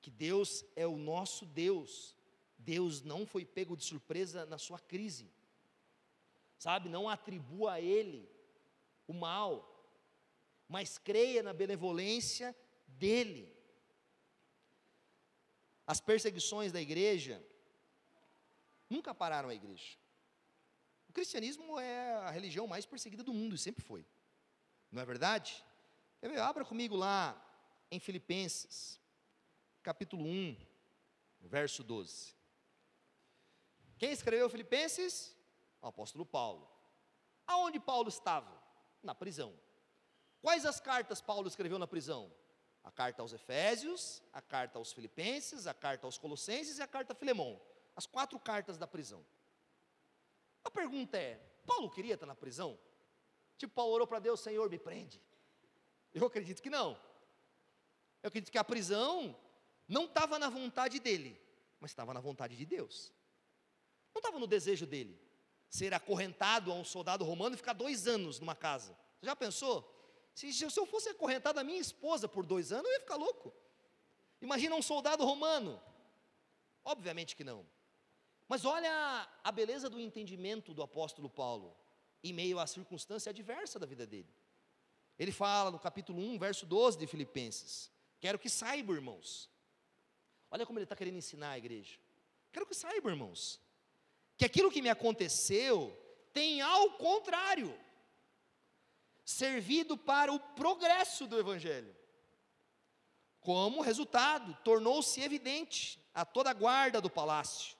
[0.00, 2.14] que Deus é o nosso Deus.
[2.56, 5.28] Deus não foi pego de surpresa na sua crise,
[6.56, 6.88] sabe?
[6.88, 8.30] Não atribua a Ele
[9.08, 9.52] o mal,
[10.68, 13.52] mas creia na benevolência dEle.
[15.84, 17.44] As perseguições da igreja
[18.88, 19.98] nunca pararam a igreja.
[21.08, 24.06] O cristianismo é a religião mais perseguida do mundo e sempre foi,
[24.92, 25.64] não é verdade?
[26.40, 27.44] Abra comigo lá
[27.90, 29.00] em Filipenses,
[29.82, 30.56] capítulo 1,
[31.40, 32.34] verso 12.
[33.96, 35.36] Quem escreveu Filipenses?
[35.80, 36.70] O apóstolo Paulo.
[37.46, 38.56] Aonde Paulo estava?
[39.02, 39.58] Na prisão.
[40.42, 42.32] Quais as cartas Paulo escreveu na prisão?
[42.84, 47.12] A carta aos Efésios, a carta aos Filipenses, a carta aos Colossenses e a carta
[47.12, 47.60] a Filemão.
[47.96, 49.24] As quatro cartas da prisão.
[50.62, 51.36] A pergunta é:
[51.66, 52.78] Paulo queria estar na prisão?
[53.56, 55.20] Tipo, Paulo orou para Deus: Senhor, me prende.
[56.14, 56.98] Eu acredito que não.
[58.28, 59.34] Eu acredito que a prisão
[59.88, 61.40] não estava na vontade dele,
[61.80, 63.10] mas estava na vontade de Deus.
[64.14, 65.18] Não estava no desejo dele
[65.70, 68.92] ser acorrentado a um soldado romano e ficar dois anos numa casa.
[69.18, 70.30] Você já pensou?
[70.34, 73.50] Se, se eu fosse acorrentado a minha esposa por dois anos, eu ia ficar louco.
[74.42, 75.80] Imagina um soldado romano.
[76.84, 77.64] Obviamente que não.
[78.46, 81.74] Mas olha a beleza do entendimento do apóstolo Paulo,
[82.22, 84.28] em meio à circunstância adversa da vida dele.
[85.18, 89.50] Ele fala no capítulo 1, verso 12 de Filipenses: Quero que saibam, irmãos.
[90.50, 91.98] Olha como ele está querendo ensinar a igreja.
[92.52, 93.60] Quero que saibam, irmãos,
[94.36, 95.96] que aquilo que me aconteceu
[96.32, 97.78] tem ao contrário
[99.24, 101.94] servido para o progresso do Evangelho.
[103.40, 107.76] Como resultado, tornou-se evidente a toda a guarda do palácio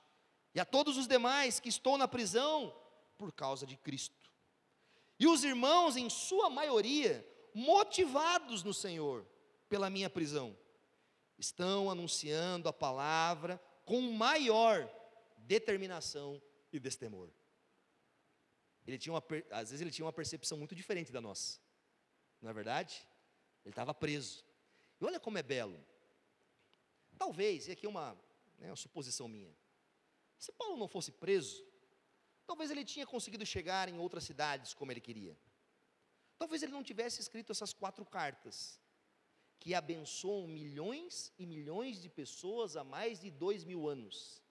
[0.55, 2.75] e a todos os demais que estou na prisão
[3.17, 4.31] por causa de Cristo.
[5.19, 9.27] E os irmãos, em sua maioria, motivados no Senhor
[9.69, 10.57] pela minha prisão,
[11.39, 14.89] estão anunciando a palavra com maior
[15.37, 16.43] determinação
[16.73, 17.31] e destemor.
[18.87, 21.61] Ele tinha uma, às vezes ele tinha uma percepção muito diferente da nossa,
[22.41, 23.07] não é verdade?
[23.65, 24.45] Ele estava preso.
[25.01, 25.79] E olha como é belo.
[27.19, 28.15] Talvez, e aqui é uma,
[28.59, 29.55] né, uma suposição minha,
[30.39, 31.67] se Paulo não fosse preso,
[32.47, 35.37] talvez ele tinha conseguido chegar em outras cidades como ele queria.
[36.39, 38.81] Talvez ele não tivesse escrito essas quatro cartas,
[39.59, 44.43] que abençoam milhões e milhões de pessoas há mais de dois mil anos.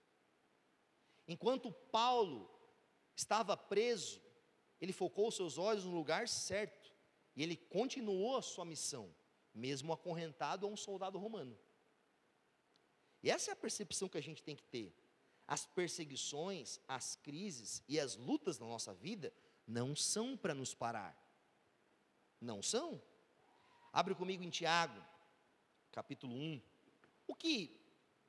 [1.27, 2.49] Enquanto Paulo
[3.15, 4.21] estava preso,
[4.79, 6.93] ele focou seus olhos no lugar certo,
[7.35, 9.13] e ele continuou a sua missão,
[9.53, 11.57] mesmo acorrentado a um soldado romano.
[13.21, 14.95] E essa é a percepção que a gente tem que ter.
[15.47, 19.33] As perseguições, as crises e as lutas na nossa vida
[19.65, 21.15] não são para nos parar.
[22.39, 23.01] Não são.
[23.97, 25.03] Abre comigo em Tiago,
[25.91, 26.61] capítulo 1.
[27.25, 27.81] O que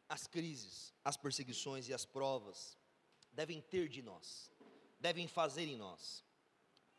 [0.09, 2.79] as crises, as perseguições e as provas
[3.31, 4.51] devem ter de nós,
[4.99, 6.25] devem fazer em nós?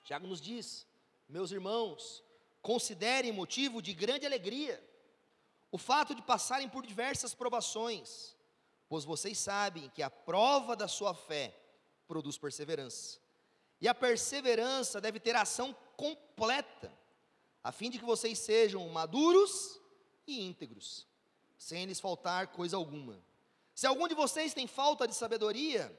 [0.04, 0.86] Tiago nos diz:
[1.28, 2.24] Meus irmãos,
[2.62, 4.80] considerem motivo de grande alegria
[5.72, 8.38] o fato de passarem por diversas provações,
[8.88, 11.60] pois vocês sabem que a prova da sua fé
[12.08, 13.20] produz perseverança.
[13.82, 16.96] E a perseverança deve ter ação completa,
[17.64, 19.80] a fim de que vocês sejam maduros
[20.26, 21.08] e íntegros,
[21.58, 23.22] sem lhes faltar coisa alguma.
[23.76, 25.90] Se algum de vocês tem falta de sabedoria,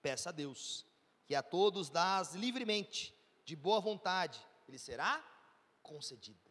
[0.00, 0.86] peça a Deus,
[1.24, 3.14] que a todos dá livremente,
[3.44, 5.24] de boa vontade, ele será
[5.82, 6.50] concedida.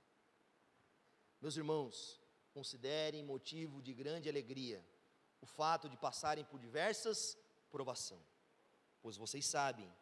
[1.41, 2.19] Meus irmãos,
[2.53, 4.85] considerem motivo de grande alegria
[5.41, 7.37] o fato de passarem por diversas
[7.69, 8.19] provação,
[9.01, 9.93] pois vocês sabem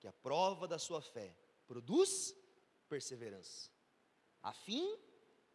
[0.00, 1.36] que a prova da sua fé
[1.66, 2.34] produz
[2.88, 3.70] perseverança,
[4.42, 4.96] a fim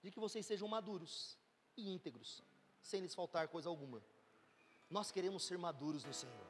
[0.01, 1.37] de que vocês sejam maduros
[1.77, 2.43] e íntegros,
[2.81, 4.03] sem lhes faltar coisa alguma.
[4.89, 6.47] Nós queremos ser maduros no Senhor.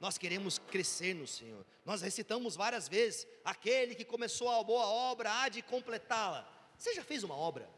[0.00, 1.64] Nós queremos crescer no Senhor.
[1.84, 6.48] Nós recitamos várias vezes: aquele que começou a boa obra há de completá-la.
[6.76, 7.68] Você já fez uma obra?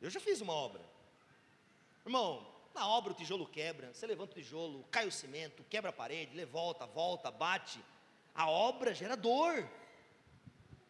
[0.00, 0.82] Eu já fiz uma obra.
[2.04, 5.92] Irmão, na obra o tijolo quebra, você levanta o tijolo, cai o cimento, quebra a
[5.92, 7.82] parede, lê, volta, volta, bate.
[8.34, 9.70] A obra gera dor,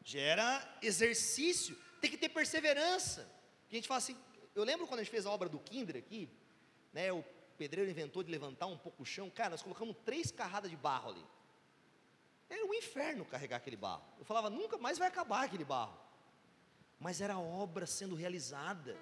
[0.04, 3.28] gera exercício, tem que ter perseverança.
[3.70, 4.16] A gente fala assim,
[4.54, 6.28] eu lembro quando a gente fez a obra do Kinder aqui,
[6.92, 7.24] né, o
[7.56, 11.10] pedreiro inventou de levantar um pouco o chão, cara, nós colocamos três carradas de barro
[11.10, 11.24] ali.
[12.48, 14.04] Era um inferno carregar aquele barro.
[14.18, 15.98] Eu falava, nunca mais vai acabar aquele barro.
[17.00, 18.96] Mas era obra sendo realizada.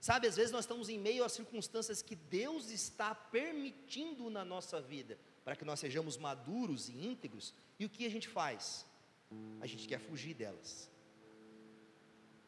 [0.00, 4.80] Sabe, às vezes nós estamos em meio a circunstâncias que Deus está permitindo na nossa
[4.80, 8.86] vida, para que nós sejamos maduros e íntegros, e o que a gente faz?
[9.60, 10.90] A gente quer fugir delas.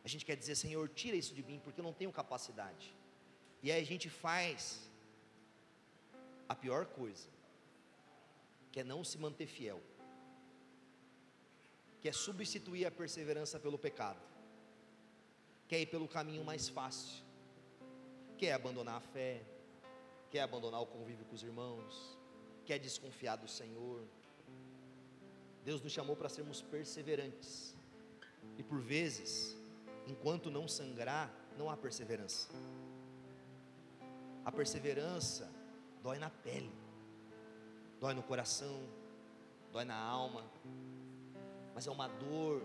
[0.04, 2.94] A gente quer dizer, Senhor, tira isso de mim, porque eu não tenho capacidade.
[3.62, 4.90] E aí a gente faz
[6.48, 7.28] a pior coisa,
[8.72, 9.80] que é não se manter fiel,
[12.00, 14.20] que é substituir a perseverança pelo pecado,
[15.68, 17.24] que é ir pelo caminho mais fácil,
[18.36, 19.40] quer é abandonar a fé,
[20.28, 22.18] quer abandonar o convívio com os irmãos,
[22.66, 24.04] quer desconfiar do Senhor.
[25.64, 27.74] Deus nos chamou para sermos perseverantes,
[28.58, 29.56] e por vezes,
[30.06, 32.48] enquanto não sangrar, não há perseverança.
[34.44, 35.48] A perseverança
[36.02, 36.72] dói na pele,
[38.00, 38.82] dói no coração,
[39.70, 40.44] dói na alma,
[41.74, 42.62] mas é uma dor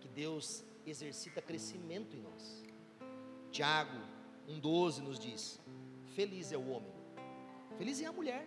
[0.00, 2.64] que Deus exercita crescimento em nós.
[3.50, 3.98] Tiago
[4.48, 5.60] 1,12 nos diz:
[6.14, 6.92] Feliz é o homem,
[7.76, 8.46] feliz é a mulher,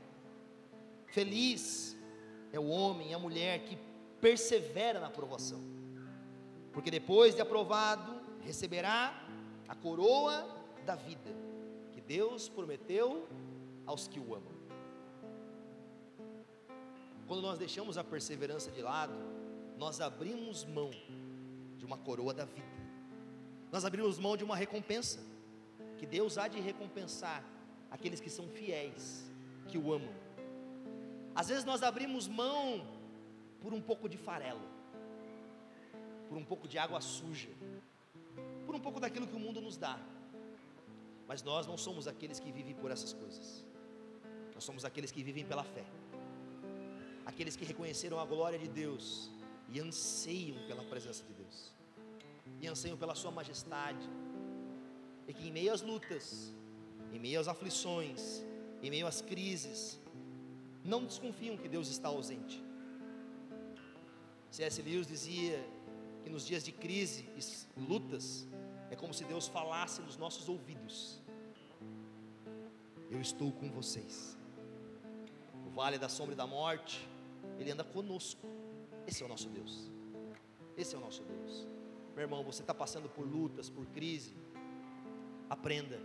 [1.07, 1.97] feliz
[2.51, 3.77] é o homem e a mulher que
[4.19, 5.61] persevera na aprovação,
[6.71, 9.27] porque depois de aprovado, receberá
[9.67, 10.47] a coroa
[10.85, 11.31] da vida,
[11.91, 13.27] que Deus prometeu
[13.85, 14.51] aos que o amam.
[17.27, 19.13] Quando nós deixamos a perseverança de lado,
[19.77, 20.91] nós abrimos mão
[21.77, 22.67] de uma coroa da vida,
[23.71, 25.19] nós abrimos mão de uma recompensa
[25.97, 27.43] que Deus há de recompensar
[27.89, 29.31] aqueles que são fiéis,
[29.67, 30.13] que o amam.
[31.35, 32.85] Às vezes nós abrimos mão
[33.61, 34.67] por um pouco de farelo,
[36.27, 37.49] por um pouco de água suja,
[38.65, 39.99] por um pouco daquilo que o mundo nos dá.
[41.27, 43.65] Mas nós não somos aqueles que vivem por essas coisas.
[44.53, 45.85] Nós somos aqueles que vivem pela fé.
[47.25, 49.29] Aqueles que reconheceram a glória de Deus
[49.69, 51.71] e anseiam pela presença de Deus.
[52.59, 54.09] E anseiam pela sua majestade,
[55.27, 56.53] e que em meio às lutas,
[57.13, 58.43] em meio às aflições,
[58.83, 60.00] em meio às crises,
[60.83, 62.63] não desconfiam que Deus está ausente.
[64.49, 64.81] C.S.
[64.81, 65.63] Lewis dizia
[66.23, 68.47] que nos dias de crise e lutas,
[68.89, 71.21] é como se Deus falasse nos nossos ouvidos:
[73.09, 74.37] Eu estou com vocês.
[75.63, 77.07] No vale da sombra e da morte,
[77.57, 78.47] Ele anda conosco.
[79.07, 79.89] Esse é o nosso Deus.
[80.77, 81.67] Esse é o nosso Deus.
[82.13, 84.35] Meu irmão, você está passando por lutas, por crise,
[85.51, 85.99] Aprenda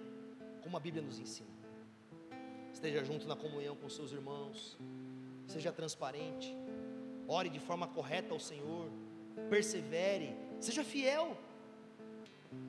[0.60, 1.55] como a Bíblia nos ensina.
[2.76, 4.76] Esteja junto na comunhão com seus irmãos.
[5.46, 6.54] Seja transparente.
[7.26, 8.90] Ore de forma correta ao Senhor.
[9.48, 10.36] Persevere.
[10.60, 11.38] Seja fiel.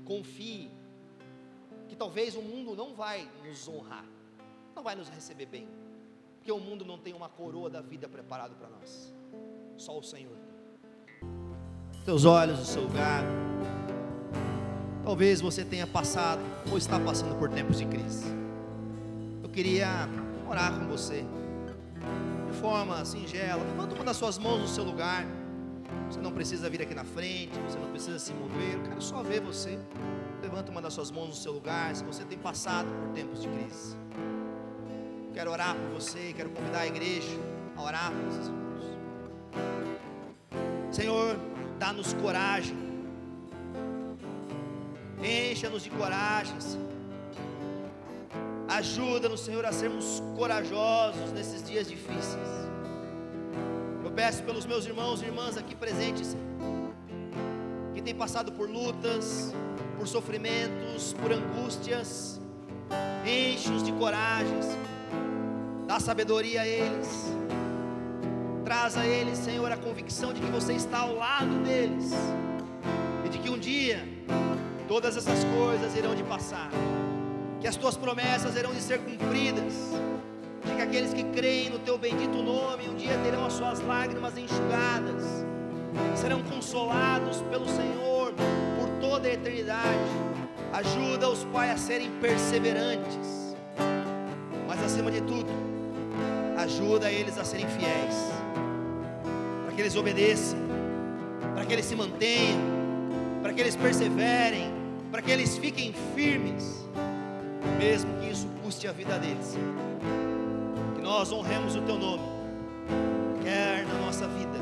[0.05, 0.71] Confie
[1.89, 4.05] que talvez o mundo não vai nos honrar,
[4.73, 5.67] não vai nos receber bem,
[6.37, 9.13] porque o mundo não tem uma coroa da vida preparado para nós.
[9.75, 10.37] Só o Senhor.
[12.05, 13.23] Teus olhos no seu lugar.
[15.03, 16.41] Talvez você tenha passado
[16.71, 18.46] ou está passando por tempos de crise.
[19.57, 20.07] Queria
[20.47, 21.25] orar com você,
[22.45, 23.63] de forma singela.
[23.63, 25.25] Levanta uma das suas mãos no seu lugar.
[26.07, 28.75] Você não precisa vir aqui na frente, você não precisa se mover.
[28.75, 29.79] Eu quero só ver você.
[30.43, 31.95] Levanta uma das suas mãos no seu lugar.
[31.95, 33.97] Se você tem passado por tempos de crise,
[35.25, 36.33] eu quero orar por você.
[36.35, 37.39] Quero convidar a igreja
[37.75, 38.85] a orar por irmãos.
[40.91, 41.35] Senhor,
[41.79, 42.77] dá-nos coragem
[45.19, 46.96] Encha-nos de coragem, Senhor.
[48.77, 52.49] Ajuda-nos, Senhor, a sermos corajosos nesses dias difíceis.
[54.05, 56.37] Eu peço pelos meus irmãos e irmãs aqui presentes,
[57.95, 59.51] que têm passado por lutas,
[59.97, 62.39] por sofrimentos, por angústias.
[63.25, 64.59] Enche-os de coragem.
[65.87, 67.33] Dá sabedoria a eles.
[68.63, 72.11] Traz a eles, Senhor, a convicção de que você está ao lado deles.
[73.25, 74.07] E de que um dia
[74.87, 76.69] todas essas coisas irão de passar,
[77.59, 79.73] que as tuas promessas irão de ser cumpridas,
[80.65, 84.37] de que aqueles que creem no teu bendito nome um dia terão as suas lágrimas
[84.37, 85.23] enxugadas,
[86.15, 88.33] serão consolados pelo Senhor
[88.77, 90.27] por toda a eternidade.
[90.73, 93.55] Ajuda-os, Pai, a serem perseverantes,
[94.67, 95.49] mas acima de tudo,
[96.57, 98.31] ajuda eles a serem fiéis,
[99.65, 100.59] para que eles obedeçam,
[101.55, 102.59] para que eles se mantenham,
[103.41, 104.71] para que eles perseverem,
[105.09, 106.85] para que eles fiquem firmes,
[107.77, 109.57] mesmo que isso custe a vida deles.
[110.95, 112.23] Que nós honremos o teu nome,
[113.43, 114.57] quer na nossa vida,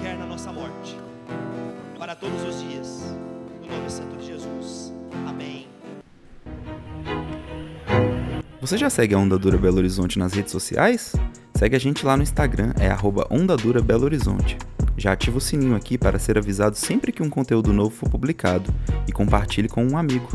[0.00, 0.96] quer na nossa morte,
[1.98, 3.14] para todos os dias,
[3.60, 4.92] no nome santo de Jesus.
[5.26, 5.68] Amém.
[8.60, 11.14] Você já segue a Onda Dura Belo Horizonte nas redes sociais?
[11.54, 14.56] Segue a gente lá no Instagram, é arroba Onda Dura Belo Horizonte.
[14.96, 18.72] Já ativa o sininho aqui para ser avisado sempre que um conteúdo novo for publicado
[19.08, 20.28] e compartilhe com um amigo.